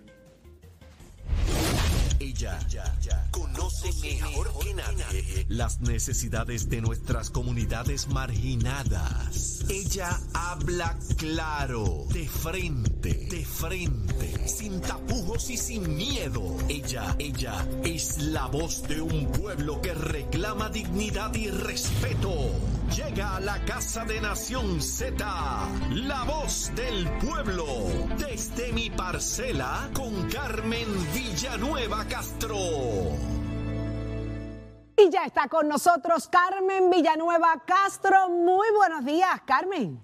Ella 2.24 2.58
conoce 3.30 3.92
mejor 4.00 4.50
que 4.58 4.72
nadie 4.72 5.44
las 5.48 5.82
necesidades 5.82 6.70
de 6.70 6.80
nuestras 6.80 7.28
comunidades 7.28 8.08
marginadas. 8.08 9.62
Ella 9.68 10.18
habla 10.32 10.98
claro, 11.18 12.06
de 12.14 12.26
frente, 12.26 13.12
de 13.30 13.44
frente, 13.44 14.48
sin 14.48 14.80
tapujos 14.80 15.50
y 15.50 15.58
sin 15.58 15.94
miedo. 15.94 16.56
Ella, 16.66 17.14
ella 17.18 17.68
es 17.84 18.16
la 18.16 18.46
voz 18.46 18.88
de 18.88 19.02
un 19.02 19.30
pueblo 19.30 19.82
que 19.82 19.92
reclama 19.92 20.70
dignidad 20.70 21.34
y 21.34 21.50
respeto. 21.50 22.52
Llega 22.90 23.36
a 23.36 23.40
la 23.40 23.64
casa 23.64 24.04
de 24.04 24.20
Nación 24.20 24.80
Z, 24.80 25.24
la 25.90 26.24
voz 26.24 26.70
del 26.74 27.10
pueblo, 27.18 27.66
desde 28.18 28.72
mi 28.72 28.90
parcela 28.90 29.88
con 29.94 30.28
Carmen 30.30 30.86
Villanueva 31.12 32.04
Castro. 32.06 32.56
Y 34.96 35.10
ya 35.10 35.24
está 35.24 35.48
con 35.48 35.66
nosotros 35.66 36.28
Carmen 36.28 36.90
Villanueva 36.90 37.62
Castro. 37.66 38.28
Muy 38.28 38.68
buenos 38.76 39.04
días, 39.04 39.40
Carmen. 39.44 40.03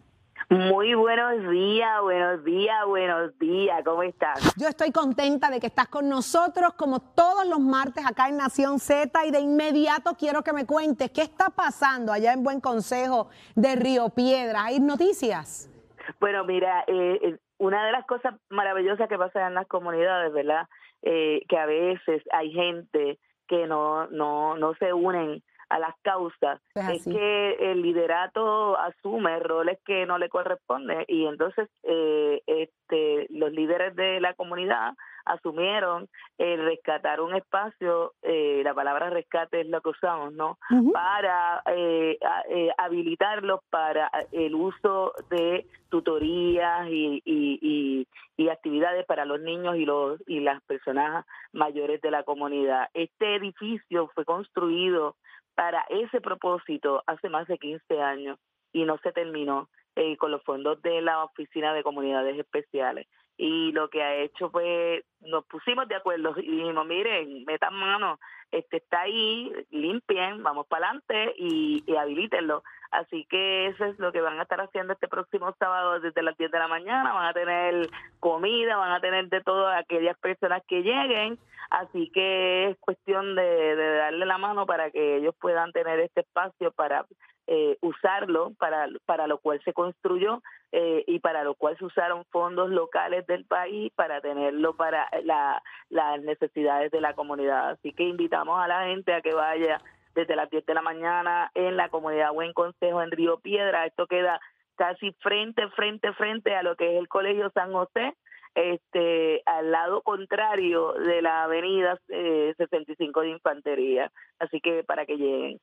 Muy 0.50 0.94
buenos 0.94 1.48
días, 1.48 2.02
buenos 2.02 2.44
días, 2.44 2.84
buenos 2.84 3.38
días. 3.38 3.84
¿Cómo 3.84 4.02
estás? 4.02 4.52
Yo 4.56 4.66
estoy 4.66 4.90
contenta 4.90 5.48
de 5.48 5.60
que 5.60 5.68
estás 5.68 5.86
con 5.86 6.08
nosotros 6.08 6.72
como 6.74 6.98
todos 6.98 7.46
los 7.46 7.60
martes 7.60 8.04
acá 8.04 8.28
en 8.28 8.36
Nación 8.36 8.80
Z 8.80 9.26
y 9.26 9.30
de 9.30 9.38
inmediato 9.38 10.16
quiero 10.18 10.42
que 10.42 10.52
me 10.52 10.66
cuentes 10.66 11.12
qué 11.12 11.22
está 11.22 11.50
pasando 11.50 12.12
allá 12.12 12.32
en 12.32 12.42
Buen 12.42 12.60
Consejo 12.60 13.28
de 13.54 13.76
Río 13.76 14.08
Piedra. 14.08 14.64
¿Hay 14.64 14.80
noticias? 14.80 15.70
Bueno, 16.18 16.42
mira, 16.42 16.82
eh, 16.88 17.38
una 17.58 17.86
de 17.86 17.92
las 17.92 18.04
cosas 18.06 18.34
maravillosas 18.48 19.08
que 19.08 19.16
pasa 19.16 19.46
en 19.46 19.54
las 19.54 19.68
comunidades, 19.68 20.32
¿verdad? 20.32 20.66
Eh, 21.02 21.44
que 21.48 21.58
a 21.58 21.66
veces 21.66 22.24
hay 22.32 22.50
gente 22.50 23.20
que 23.46 23.68
no, 23.68 24.08
no, 24.08 24.56
no 24.56 24.74
se 24.80 24.92
unen 24.92 25.44
a 25.70 25.78
las 25.78 25.94
causas 26.02 26.61
Es 26.74 27.04
que 27.14 27.70
el 27.72 27.80
liderato 27.83 28.76
asume 28.78 29.38
roles 29.40 29.78
que 29.87 30.04
no 30.04 30.18
le 30.18 30.28
corresponden 30.28 31.04
y 31.09 31.26
entonces 31.26 31.68
eh, 31.85 32.42
este 32.46 33.26
los 33.30 33.50
líderes 33.52 33.94
de 33.96 34.20
la 34.20 34.35
comunidad 34.35 34.92
asumieron 35.24 36.09
el 36.38 36.64
rescatar 36.64 37.20
un 37.20 37.35
espacio 37.35 38.14
eh, 38.22 38.62
la 38.64 38.74
palabra 38.74 39.11
rescate 39.11 39.61
es 39.61 39.68
lo 39.68 39.80
que 39.80 39.90
usamos 39.90 40.33
no 40.33 40.59
para 40.92 41.62
eh, 41.66 42.18
a- 42.24 42.42
eh, 42.48 42.70
habilitarlos 42.76 43.61
para 43.70 44.11
el 44.33 44.54
uso 44.54 45.12
de 45.30 45.66
tutorías 45.88 46.88
y, 46.88 47.22
y, 47.24 47.59
y, 47.62 48.06
y 48.37 48.48
actividades 48.48 49.04
para 49.06 49.24
los 49.24 49.40
niños 49.40 49.76
y 49.76 49.85
los 49.85 50.20
y 50.26 50.40
las 50.40 50.61
personas 50.62 51.24
mayores 51.52 52.00
de 52.00 52.11
la 52.11 52.22
comunidad. 52.22 52.88
Este 52.94 53.35
edificio 53.37 54.09
fue 54.14 54.24
construido 54.24 55.16
para 55.54 55.84
ese 55.90 56.20
propósito 56.20 57.02
hace 57.06 57.28
más 57.28 57.46
de 57.46 57.58
15 57.58 58.00
años 58.00 58.38
y 58.72 58.84
no 58.84 58.98
se 58.98 59.12
terminó 59.12 59.68
eh, 59.96 60.16
con 60.16 60.30
los 60.30 60.42
fondos 60.44 60.80
de 60.82 61.02
la 61.02 61.24
Oficina 61.24 61.74
de 61.74 61.82
Comunidades 61.82 62.38
Especiales. 62.38 63.06
Y 63.36 63.72
lo 63.72 63.88
que 63.88 64.02
ha 64.02 64.16
hecho 64.16 64.50
fue, 64.50 65.04
nos 65.20 65.46
pusimos 65.46 65.88
de 65.88 65.96
acuerdo 65.96 66.34
y 66.36 66.42
dijimos, 66.42 66.86
miren, 66.86 67.44
metan 67.44 67.74
mano, 67.74 68.18
este 68.50 68.78
está 68.78 69.02
ahí, 69.02 69.50
limpien, 69.70 70.42
vamos 70.42 70.66
para 70.66 70.86
adelante 70.86 71.34
y, 71.38 71.82
y 71.86 71.96
habilítenlo. 71.96 72.62
Así 72.90 73.24
que 73.31 73.66
eso 73.68 73.85
es 73.85 73.98
lo 73.98 74.12
que 74.12 74.20
van 74.20 74.38
a 74.38 74.42
estar 74.42 74.61
haciendo 74.61 74.92
este 74.92 75.09
próximo 75.09 75.55
sábado 75.59 76.00
desde 76.00 76.22
las 76.22 76.37
10 76.37 76.50
de 76.50 76.59
la 76.59 76.68
mañana. 76.68 77.12
Van 77.12 77.26
a 77.26 77.33
tener 77.33 77.88
comida, 78.18 78.76
van 78.76 78.92
a 78.92 79.00
tener 79.00 79.29
de 79.29 79.40
todas 79.42 79.79
aquellas 79.79 80.18
personas 80.18 80.62
que 80.66 80.83
lleguen. 80.83 81.38
Así 81.70 82.11
que 82.11 82.70
es 82.70 82.79
cuestión 82.81 83.37
de, 83.37 83.76
de 83.76 83.96
darle 83.96 84.26
la 84.26 84.38
mano 84.38 84.66
para 84.66 84.90
que 84.90 85.18
ellos 85.18 85.35
puedan 85.40 85.70
tener 85.70 86.00
este 86.00 86.22
espacio 86.22 86.72
para 86.72 87.07
eh, 87.53 87.79
usarlo, 87.81 88.53
para, 88.61 88.87
para 89.07 89.26
lo 89.26 89.38
cual 89.38 89.61
se 89.64 89.72
construyó 89.72 90.40
eh, 90.70 91.03
y 91.09 91.18
para 91.18 91.42
lo 91.42 91.55
cual 91.55 91.76
se 91.79 91.85
usaron 91.85 92.24
fondos 92.26 92.70
locales 92.70 93.26
del 93.26 93.44
país 93.44 93.90
para 93.96 94.20
tenerlo 94.20 94.76
para 94.76 95.09
la, 95.24 95.61
las 95.88 96.22
necesidades 96.22 96.92
de 96.92 97.00
la 97.00 97.14
comunidad. 97.14 97.70
Así 97.70 97.92
que 97.92 98.05
invitamos 98.05 98.61
a 98.62 98.68
la 98.68 98.85
gente 98.87 99.12
a 99.12 99.20
que 99.20 99.35
vaya 99.35 99.81
desde 100.20 100.37
las 100.37 100.50
10 100.50 100.66
de 100.66 100.74
la 100.74 100.83
mañana 100.83 101.50
en 101.54 101.76
la 101.76 101.88
comunidad 101.88 102.33
Buen 102.33 102.52
Consejo 102.52 103.02
en 103.02 103.11
Río 103.11 103.40
Piedra. 103.40 103.87
Esto 103.87 104.06
queda 104.06 104.40
casi 104.76 105.12
frente, 105.20 105.68
frente, 105.70 106.12
frente 106.12 106.54
a 106.54 106.62
lo 106.62 106.76
que 106.76 106.92
es 106.92 106.98
el 106.98 107.09
Colegio 107.09 107.50
San 107.54 107.72
José, 107.72 108.14
este, 108.54 109.42
al 109.46 109.70
lado 109.70 110.02
contrario 110.02 110.92
de 110.94 111.22
la 111.22 111.44
avenida 111.44 111.98
eh, 112.09 112.54
65 112.56 113.20
de 113.20 113.30
Infantería. 113.30 114.12
Así 114.38 114.61
que 114.61 114.85
para 114.85 115.06
que 115.06 115.16
lleguen. 115.16 115.61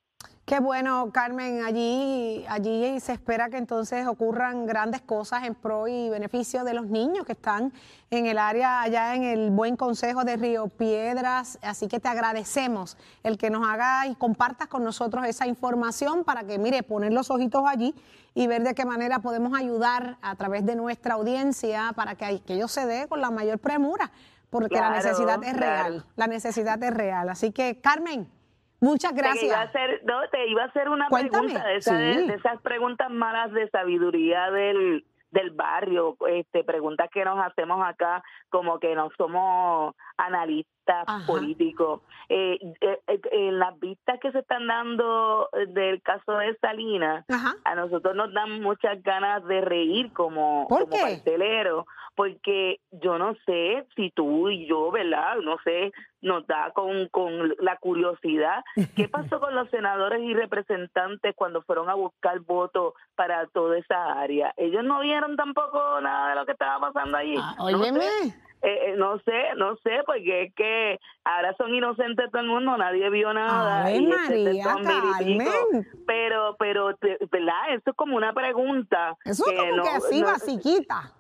Qué 0.48 0.62
bueno, 0.62 1.12
Carmen. 1.12 1.66
Allí, 1.66 2.46
allí 2.48 3.02
se 3.02 3.12
espera 3.12 3.50
que 3.50 3.58
entonces 3.58 4.08
ocurran 4.08 4.66
grandes 4.66 5.02
cosas 5.02 5.44
en 5.44 5.56
pro 5.56 5.90
y 5.90 6.08
beneficio 6.08 6.64
de 6.64 6.74
los 6.74 6.86
niños 6.86 7.26
que 7.26 7.34
están 7.34 7.74
en 8.12 8.28
el 8.28 8.38
área, 8.38 8.82
allá 8.82 9.14
en 9.14 9.24
el 9.24 9.50
Buen 9.50 9.76
Consejo 9.76 10.24
de 10.24 10.38
Río 10.38 10.70
Piedras. 10.70 11.60
Así 11.62 11.90
que 11.90 12.00
te 12.00 12.08
agradecemos 12.08 12.96
el 13.24 13.38
que 13.38 13.50
nos 13.50 13.68
haga 13.68 14.08
y 14.08 14.16
compartas 14.16 14.70
con 14.70 14.86
nosotros 14.86 15.26
esa 15.26 15.48
información 15.48 16.24
para 16.24 16.46
que, 16.46 16.58
mire, 16.58 16.82
poner 16.82 17.12
los 17.12 17.30
ojitos 17.30 17.66
allí 17.68 17.94
y 18.34 18.48
ver 18.48 18.64
de 18.64 18.74
qué 18.74 18.86
manera 18.86 19.20
podemos 19.20 19.52
ayudar 19.54 20.18
a 20.22 20.34
través 20.36 20.66
de 20.66 20.78
nuestra 20.78 21.16
audiencia 21.16 21.92
para 21.94 22.16
que 22.16 22.24
aquello 22.24 22.70
se 22.70 22.86
dé 22.86 23.10
con 23.10 23.20
la 23.20 23.32
mayor 23.32 23.60
premura, 23.60 24.12
porque 24.50 24.76
la 24.76 24.92
necesidad 24.92 25.44
es 25.44 25.56
claro. 25.56 25.60
real. 25.60 26.06
La 26.16 26.28
necesidad 26.28 26.82
es 26.82 26.94
real. 26.94 27.28
Así 27.28 27.52
que, 27.52 27.82
Carmen, 27.82 28.30
muchas 28.80 29.14
Te 29.14 29.20
iba 29.20 29.28
a 29.30 29.34
gracias. 29.34 29.58
hacer, 29.70 30.02
no, 30.06 30.28
te 30.30 30.48
iba 30.48 30.64
a 30.64 30.68
hacer 30.68 30.90
una 30.90 31.08
Cuéntame. 31.10 31.48
pregunta 31.48 31.68
de, 31.68 31.76
esa- 31.78 31.98
Sí. 31.98 32.28
de 32.28 32.34
esas 32.34 32.62
preguntas 32.62 33.10
malas 33.12 33.52
de 33.52 33.70
sabiduría 33.70 34.50
del, 34.52 35.06
del 35.32 35.52
barrio, 35.52 36.16
este, 36.30 36.64
preguntas 36.64 37.10
que 37.12 37.26
nos 37.26 37.38
hacemos 37.46 37.86
acá 37.86 38.24
como 38.50 38.80
que 38.80 38.96
no 38.96 39.10
somos 39.18 39.94
analistas 40.18 41.04
Ajá. 41.08 41.26
políticos. 41.28 42.02
Eh, 42.30 42.58
eh, 42.82 43.00
eh, 43.08 43.20
en 43.32 43.60
las 43.60 43.78
vistas 43.80 44.20
que 44.22 44.32
se 44.32 44.40
están 44.40 44.68
dando 44.68 45.50
del 45.70 46.02
caso 46.02 46.34
de 46.38 46.56
Salinas, 46.60 47.26
Ajá. 47.30 47.56
a 47.66 47.76
nosotros 47.76 48.16
nos 48.16 48.34
dan 48.34 48.62
muchas 48.62 49.02
ganas 49.04 49.44
de 49.46 49.62
reír 49.62 50.12
como, 50.14 50.68
¿Por 50.68 50.82
como 50.84 50.94
qué? 50.94 51.02
pastelero, 51.02 51.86
porque 52.18 52.80
yo 52.92 53.20
no 53.20 53.36
sé 53.46 53.86
si 53.96 54.10
tú 54.10 54.50
y 54.50 54.66
yo, 54.68 54.90
¿verdad? 54.92 55.38
No 55.44 55.58
sé, 55.64 55.92
nos 56.22 56.46
da 56.48 56.72
con, 56.74 57.08
con 57.10 57.54
la 57.60 57.78
curiosidad. 57.78 58.64
¿Qué 58.96 59.08
pasó 59.08 59.40
con 59.40 59.54
los 59.56 59.70
senadores 59.70 60.20
y 60.24 60.34
representantes 60.34 61.36
cuando 61.36 61.62
fueron 61.62 61.90
a 61.90 61.94
buscar 61.94 62.40
votos 62.40 62.96
para 63.16 63.46
toda 63.48 63.78
esa 63.78 64.20
área? 64.20 64.52
Ellos 64.58 64.84
no 64.84 65.00
vieron 65.00 65.36
tampoco 65.38 66.02
nada 66.02 66.30
de 66.32 66.36
lo 66.36 66.46
que 66.48 66.54
estaba 66.54 66.92
pasando 66.92 67.18
allí. 67.18 67.36
Ah, 67.40 67.54
No 67.60 67.66
óyeme. 67.66 68.02
sé. 68.02 68.34
Eh, 68.64 68.90
eh, 68.90 68.96
no 68.98 69.20
sé, 69.20 69.54
no 69.56 69.76
sé, 69.84 70.00
porque 70.08 70.42
es 70.46 70.56
que 70.56 71.00
ahora 71.24 71.54
son 71.60 71.76
inocentes 71.76 72.32
todo 72.32 72.42
el 72.42 72.48
mundo, 72.48 72.76
nadie 72.76 73.08
vio 73.12 73.32
nada. 73.32 73.82
Ave 73.86 73.98
y 73.98 74.12
este 74.12 74.44
María, 74.46 74.64
son 74.64 74.78
pico. 74.82 75.12
Carmen. 75.12 75.88
Pero, 76.08 76.56
pero, 76.58 76.88
¿verdad? 77.32 77.76
Eso 77.76 77.92
es 77.92 77.96
como 77.96 78.16
una 78.18 78.34
pregunta. 78.34 79.16
Eso 79.24 79.44
es 79.48 79.60
como 79.60 79.76
no- 79.76 79.84
que 79.84 79.90
así, 79.90 80.22
no- 80.22 80.28
basiquita. 80.28 81.12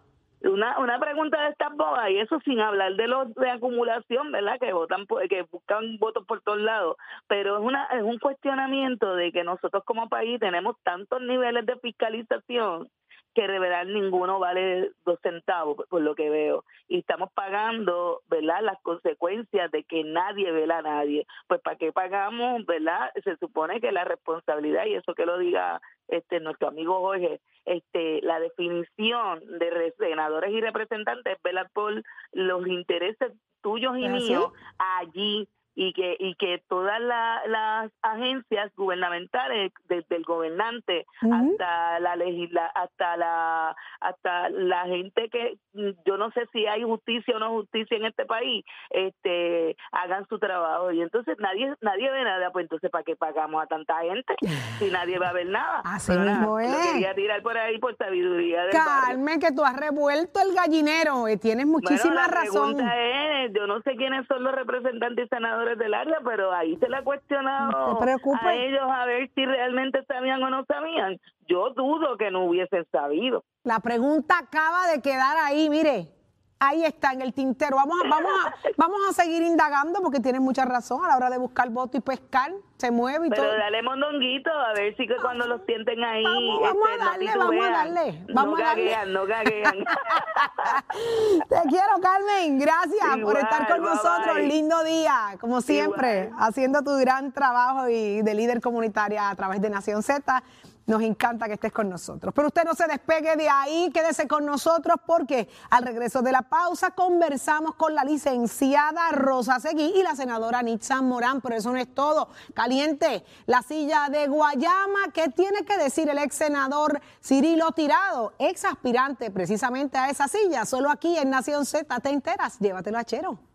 Una, 0.41 0.78
una 0.80 1.00
pregunta 1.00 1.41
de 1.43 1.50
estas 1.50 1.76
bodas 1.76 2.10
y 2.10 2.19
eso 2.19 2.39
sin 2.41 2.60
hablar 2.60 2.95
de 2.95 3.08
los 3.08 3.34
de 3.36 3.50
acumulación, 3.50 4.32
¿verdad? 4.32 4.60
Que 4.60 4.73
votan 4.73 5.06
que 5.30 5.43
buscan 5.52 5.97
votos 5.97 6.26
por 6.26 6.41
todos 6.41 6.60
lados, 6.60 6.97
pero 7.28 7.58
es 7.58 7.63
una 7.63 7.86
es 7.86 8.04
un 8.04 8.19
cuestionamiento 8.19 9.15
de 9.15 9.32
que 9.32 9.43
nosotros 9.43 9.84
como 9.84 10.10
país 10.10 10.39
tenemos 10.39 10.76
tantos 10.84 11.21
niveles 11.21 11.65
de 11.65 11.78
fiscalización 11.78 12.89
que 13.38 13.47
de 13.47 13.60
verdad 13.60 13.86
ninguno 13.86 14.39
vale 14.39 14.89
dos 15.06 15.19
centavos 15.21 15.78
por- 15.88 16.02
lo 16.02 16.15
que 16.15 16.28
veo 16.32 16.63
y 16.88 16.97
estamos 17.00 17.32
pagando, 17.34 18.21
¿verdad? 18.30 18.62
Las 18.63 18.82
consecuencias 18.82 19.69
de 19.69 19.84
que 19.84 20.04
nadie 20.04 20.52
vela 20.52 20.80
a 20.80 20.82
nadie. 20.82 21.28
Pues 21.47 21.62
para 21.62 21.76
qué 21.78 21.91
pagamos, 21.91 22.65
¿verdad? 22.65 23.12
Se 23.23 23.38
supone 23.38 23.80
que 23.80 23.91
la 23.91 24.06
responsabilidad 24.06 24.88
y 24.88 24.95
eso 24.95 25.13
que 25.13 25.28
lo 25.28 25.38
diga 25.38 25.80
este 26.08 26.39
nuestro 26.39 26.69
amigo 26.69 27.00
Jorge, 27.02 27.39
este 27.65 28.21
la 28.23 28.39
definición 28.39 29.39
de 29.60 29.69
re- 29.69 29.93
senadores 30.00 30.52
y 30.52 30.60
representantes 30.60 31.36
es 31.36 31.43
velar 31.43 31.69
por 31.73 31.93
los 32.32 32.65
intereses 32.67 33.34
tuyos 33.62 33.95
y 34.00 34.08
míos 34.10 34.52
allí 34.80 35.47
y 35.80 35.94
que 35.94 36.16
y 36.20 36.34
que 36.36 36.63
todas 36.68 37.00
la- 37.00 37.40
las 37.46 37.92
agencias 38.02 38.74
gubernamentales 38.76 39.72
desde 39.88 40.16
el 40.16 40.24
gobernante 40.24 41.06
Ujú. 41.22 41.34
hasta 41.52 42.00
la 42.00 42.16
legisla 42.16 42.66
hasta 42.74 43.16
la 43.16 43.76
hasta 44.02 44.50
la 44.50 44.86
gente 44.86 45.30
que 45.30 45.58
yo 46.06 46.18
no 46.18 46.32
sé 46.32 46.48
si 46.52 46.66
hay 46.66 46.82
justicia 46.82 47.36
o 47.36 47.40
no 47.40 47.52
justicia 47.52 47.96
en 47.96 48.06
este 48.06 48.26
país 48.26 48.66
este 48.90 49.76
hagan 49.92 50.26
su 50.28 50.40
trabajo 50.40 50.92
y 50.92 51.02
entonces 51.02 51.38
nadie 51.40 51.74
nadie 51.82 52.10
ve 52.12 52.24
nada 52.24 52.50
pues 52.52 52.63
entonces 52.63 52.90
para 52.90 53.04
qué 53.04 53.16
pagamos 53.16 53.62
a 53.63 53.68
tanta 53.68 54.00
gente 54.02 54.34
si 54.80 54.90
nadie 54.90 55.20
va 55.20 55.30
a 55.30 55.34
ver 55.34 55.48
nada 55.48 55.82
Así 55.86 56.12
Pero 56.12 56.24
nada, 56.24 56.40
mismo 56.40 56.60
lo 56.60 56.68
es. 56.68 56.88
quería 56.94 57.13
tirar 57.13 57.42
por 57.44 57.56
ahí 57.58 57.78
por 57.78 57.96
sabiduría 57.98 58.63
del 58.63 58.72
barrio. 58.74 59.08
Carmen, 59.18 59.40
que 59.40 59.52
tú 59.52 59.63
has 59.63 59.76
revuelto 59.78 60.40
el 60.42 60.56
gallinero. 60.56 61.28
eh, 61.28 61.38
Tienes 61.38 61.68
muchísima 61.68 62.13
bueno, 62.13 62.22
la 62.22 62.28
razón. 62.28 62.74
pregunta 62.76 63.00
es, 63.46 63.54
yo 63.54 63.68
no 63.68 63.82
sé 63.82 63.96
quiénes 63.96 64.26
son 64.28 64.44
los 64.44 64.56
representantes 64.56 65.26
y 65.26 65.28
senadores 65.30 65.66
del 65.75 65.93
área, 65.93 66.19
pero 66.23 66.51
ahí 66.51 66.77
se 66.77 66.88
le 66.88 66.97
ha 66.97 67.03
cuestionado 67.03 67.71
No 67.71 67.99
a 68.41 68.56
ellos 68.56 68.84
a 68.89 69.06
ver 69.06 69.30
si 69.36 69.45
realmente 69.45 70.03
sabían 70.06 70.41
o 70.43 70.49
no 70.49 70.63
sabían. 70.65 71.19
Yo 71.47 71.71
dudo 71.71 72.17
que 72.17 72.32
no 72.32 72.45
hubiesen 72.45 72.86
sabido. 72.91 73.43
La 73.63 73.80
pregunta 73.80 74.38
acaba 74.38 74.88
de 74.88 75.01
quedar 75.01 75.38
ahí, 75.38 75.69
mire. 75.69 76.16
Ahí 76.60 76.84
está 76.84 77.12
en 77.13 77.22
el 77.22 77.34
tintero. 77.34 77.76
Vamos 77.78 77.98
a, 78.04 78.10
vamos 78.10 78.32
a, 78.46 78.54
vamos 78.78 79.00
a 79.10 79.13
seguir 79.13 79.43
indagando 79.43 80.02
porque 80.02 80.20
tienes 80.20 80.41
mucha 80.41 80.65
razón 80.65 81.06
a 81.06 81.10
la 81.10 81.17
hora 81.17 81.30
de 81.30 81.38
buscar 81.38 81.70
voto 81.70 81.98
y 81.98 82.02
pescar. 82.02 82.52
Se 82.78 82.91
mueve 82.91 83.26
y 83.28 83.30
Pero 83.32 83.41
todo. 83.43 83.58
dale 83.58 83.82
mondonguito, 83.82 84.52
a 84.52 84.74
ver 84.74 84.96
si 84.98 85.08
que 85.08 85.15
cuando 85.15 85.48
los 85.48 85.62
sienten 85.65 86.04
ahí... 86.04 86.24
Vamos, 86.24 86.62
vamos 86.62 86.88
a 86.88 86.91
este, 86.93 87.06
darle, 87.06 87.38
vamos 87.38 87.65
a 87.65 87.70
darle, 87.72 88.26
vamos 88.34 88.60
no 88.60 88.63
a 88.63 88.67
darle. 88.67 88.84
gaguean, 88.86 89.13
no 89.13 89.26
gaguean. 89.26 89.76
Te 91.50 91.62
quiero, 91.70 91.93
Carmen. 92.02 92.60
Gracias 92.60 93.17
por 93.24 93.38
estar 93.38 93.67
con 93.67 93.82
bye, 93.82 93.89
nosotros. 93.89 94.36
bye. 94.36 94.48
Lindo 94.48 94.84
día, 94.84 95.38
como 95.39 95.62
siempre, 95.62 96.30
haciendo 96.38 96.84
tu 96.84 96.96
gran 96.98 97.32
trabajo 97.32 97.89
y 97.89 98.22
de 98.22 98.34
líder 98.36 98.62
comunitaria 98.62 99.30
a 99.30 99.36
través 99.36 99.60
de 99.62 99.70
Nación 99.72 100.04
Z. 100.04 100.43
Nos 100.88 101.02
encanta 101.02 101.47
que 101.47 101.56
estés 101.56 101.73
con 101.73 101.89
nosotros. 101.89 102.34
Pero 102.34 102.47
usted 102.47 102.63
no 102.63 102.73
se 102.73 102.88
despegue 102.88 103.36
de 103.36 103.50
ahí, 103.50 103.91
quédese 103.93 104.26
con 104.26 104.45
nosotros 104.45 104.95
porque 105.06 105.50
al 105.69 105.84
regreso 105.84 106.21
de 106.21 106.32
la 106.32 106.43
pausa 106.43 106.91
conversamos 106.91 107.76
con 107.76 107.93
la 107.93 108.06
licenciada 108.06 109.12
Rosa 109.12 109.60
Seguí 109.60 109.91
y 109.95 110.02
la 110.02 110.15
senadora 110.15 110.63
Nitza 110.63 111.02
Morán. 111.02 111.41
Pero 111.41 111.56
eso 111.56 111.73
no 111.73 111.78
es 111.78 111.93
todo. 111.93 112.30
Caliente, 112.54 113.26
la 113.47 113.63
silla 113.63 114.08
de 114.10 114.28
Guayama. 114.28 115.12
¿Qué 115.13 115.28
tiene 115.28 115.65
que 115.65 115.78
decir 115.78 116.10
el 116.10 116.19
ex 116.19 116.36
senador 116.36 117.02
Cirilo 117.21 117.73
Tirado, 117.73 118.32
ex 118.39 118.63
aspirante 118.63 119.30
precisamente 119.30 119.97
a 119.97 120.10
esa 120.10 120.30
silla? 120.30 120.65
Solo 120.65 120.89
aquí 120.89 121.17
en 121.17 121.30
Nación 121.30 121.65
Z 121.65 122.00
te 122.00 122.10
enteras. 122.10 122.60
Llévatelo 122.60 122.97
a 122.97 123.04
Chero. 123.04 123.46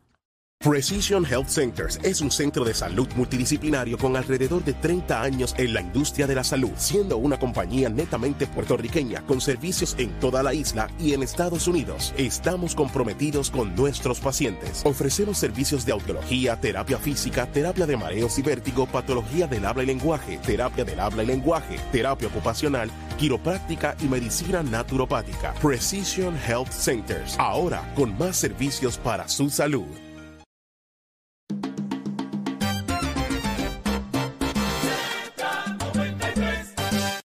Precision 0.63 1.27
Health 1.27 1.49
Centers 1.49 1.99
es 2.05 2.21
un 2.21 2.31
centro 2.31 2.65
de 2.65 2.73
salud 2.73 3.09
multidisciplinario 3.17 3.99
con 3.99 4.17
alrededor 4.17 4.63
de 4.63 4.75
30 4.75 5.21
años 5.21 5.57
en 5.59 5.75
la 5.75 5.81
industria 5.81 6.29
de 6.29 6.37
la 6.37 6.45
salud, 6.45 6.71
siendo 6.77 7.17
una 7.17 7.37
compañía 7.37 7.89
netamente 7.89 8.47
puertorriqueña 8.47 9.27
con 9.27 9.41
servicios 9.41 9.97
en 9.99 10.13
toda 10.21 10.41
la 10.45 10.55
isla 10.55 10.89
y 11.01 11.15
en 11.15 11.25
Estados 11.25 11.67
Unidos. 11.67 12.15
Estamos 12.17 12.77
comprometidos 12.77 13.51
con 13.51 13.75
nuestros 13.75 14.21
pacientes. 14.21 14.83
Ofrecemos 14.85 15.37
servicios 15.37 15.85
de 15.85 15.93
audiología, 15.93 16.55
terapia 16.61 16.99
física, 16.99 17.47
terapia 17.47 17.85
de 17.85 17.97
mareos 17.97 18.39
y 18.39 18.43
vértigo, 18.43 18.87
patología 18.87 19.49
del 19.49 19.67
habla 19.67 19.83
y 19.83 19.87
lenguaje, 19.87 20.39
terapia 20.47 20.85
del 20.85 21.01
habla 21.01 21.25
y 21.25 21.27
lenguaje, 21.27 21.81
terapia 21.91 22.29
ocupacional, 22.29 22.89
quiropráctica 23.19 23.97
y 24.01 24.05
medicina 24.05 24.63
naturopática. 24.63 25.55
Precision 25.55 26.37
Health 26.47 26.71
Centers, 26.71 27.35
ahora 27.41 27.83
con 27.97 28.17
más 28.17 28.37
servicios 28.37 28.97
para 28.97 29.27
su 29.27 29.51
salud. 29.51 30.12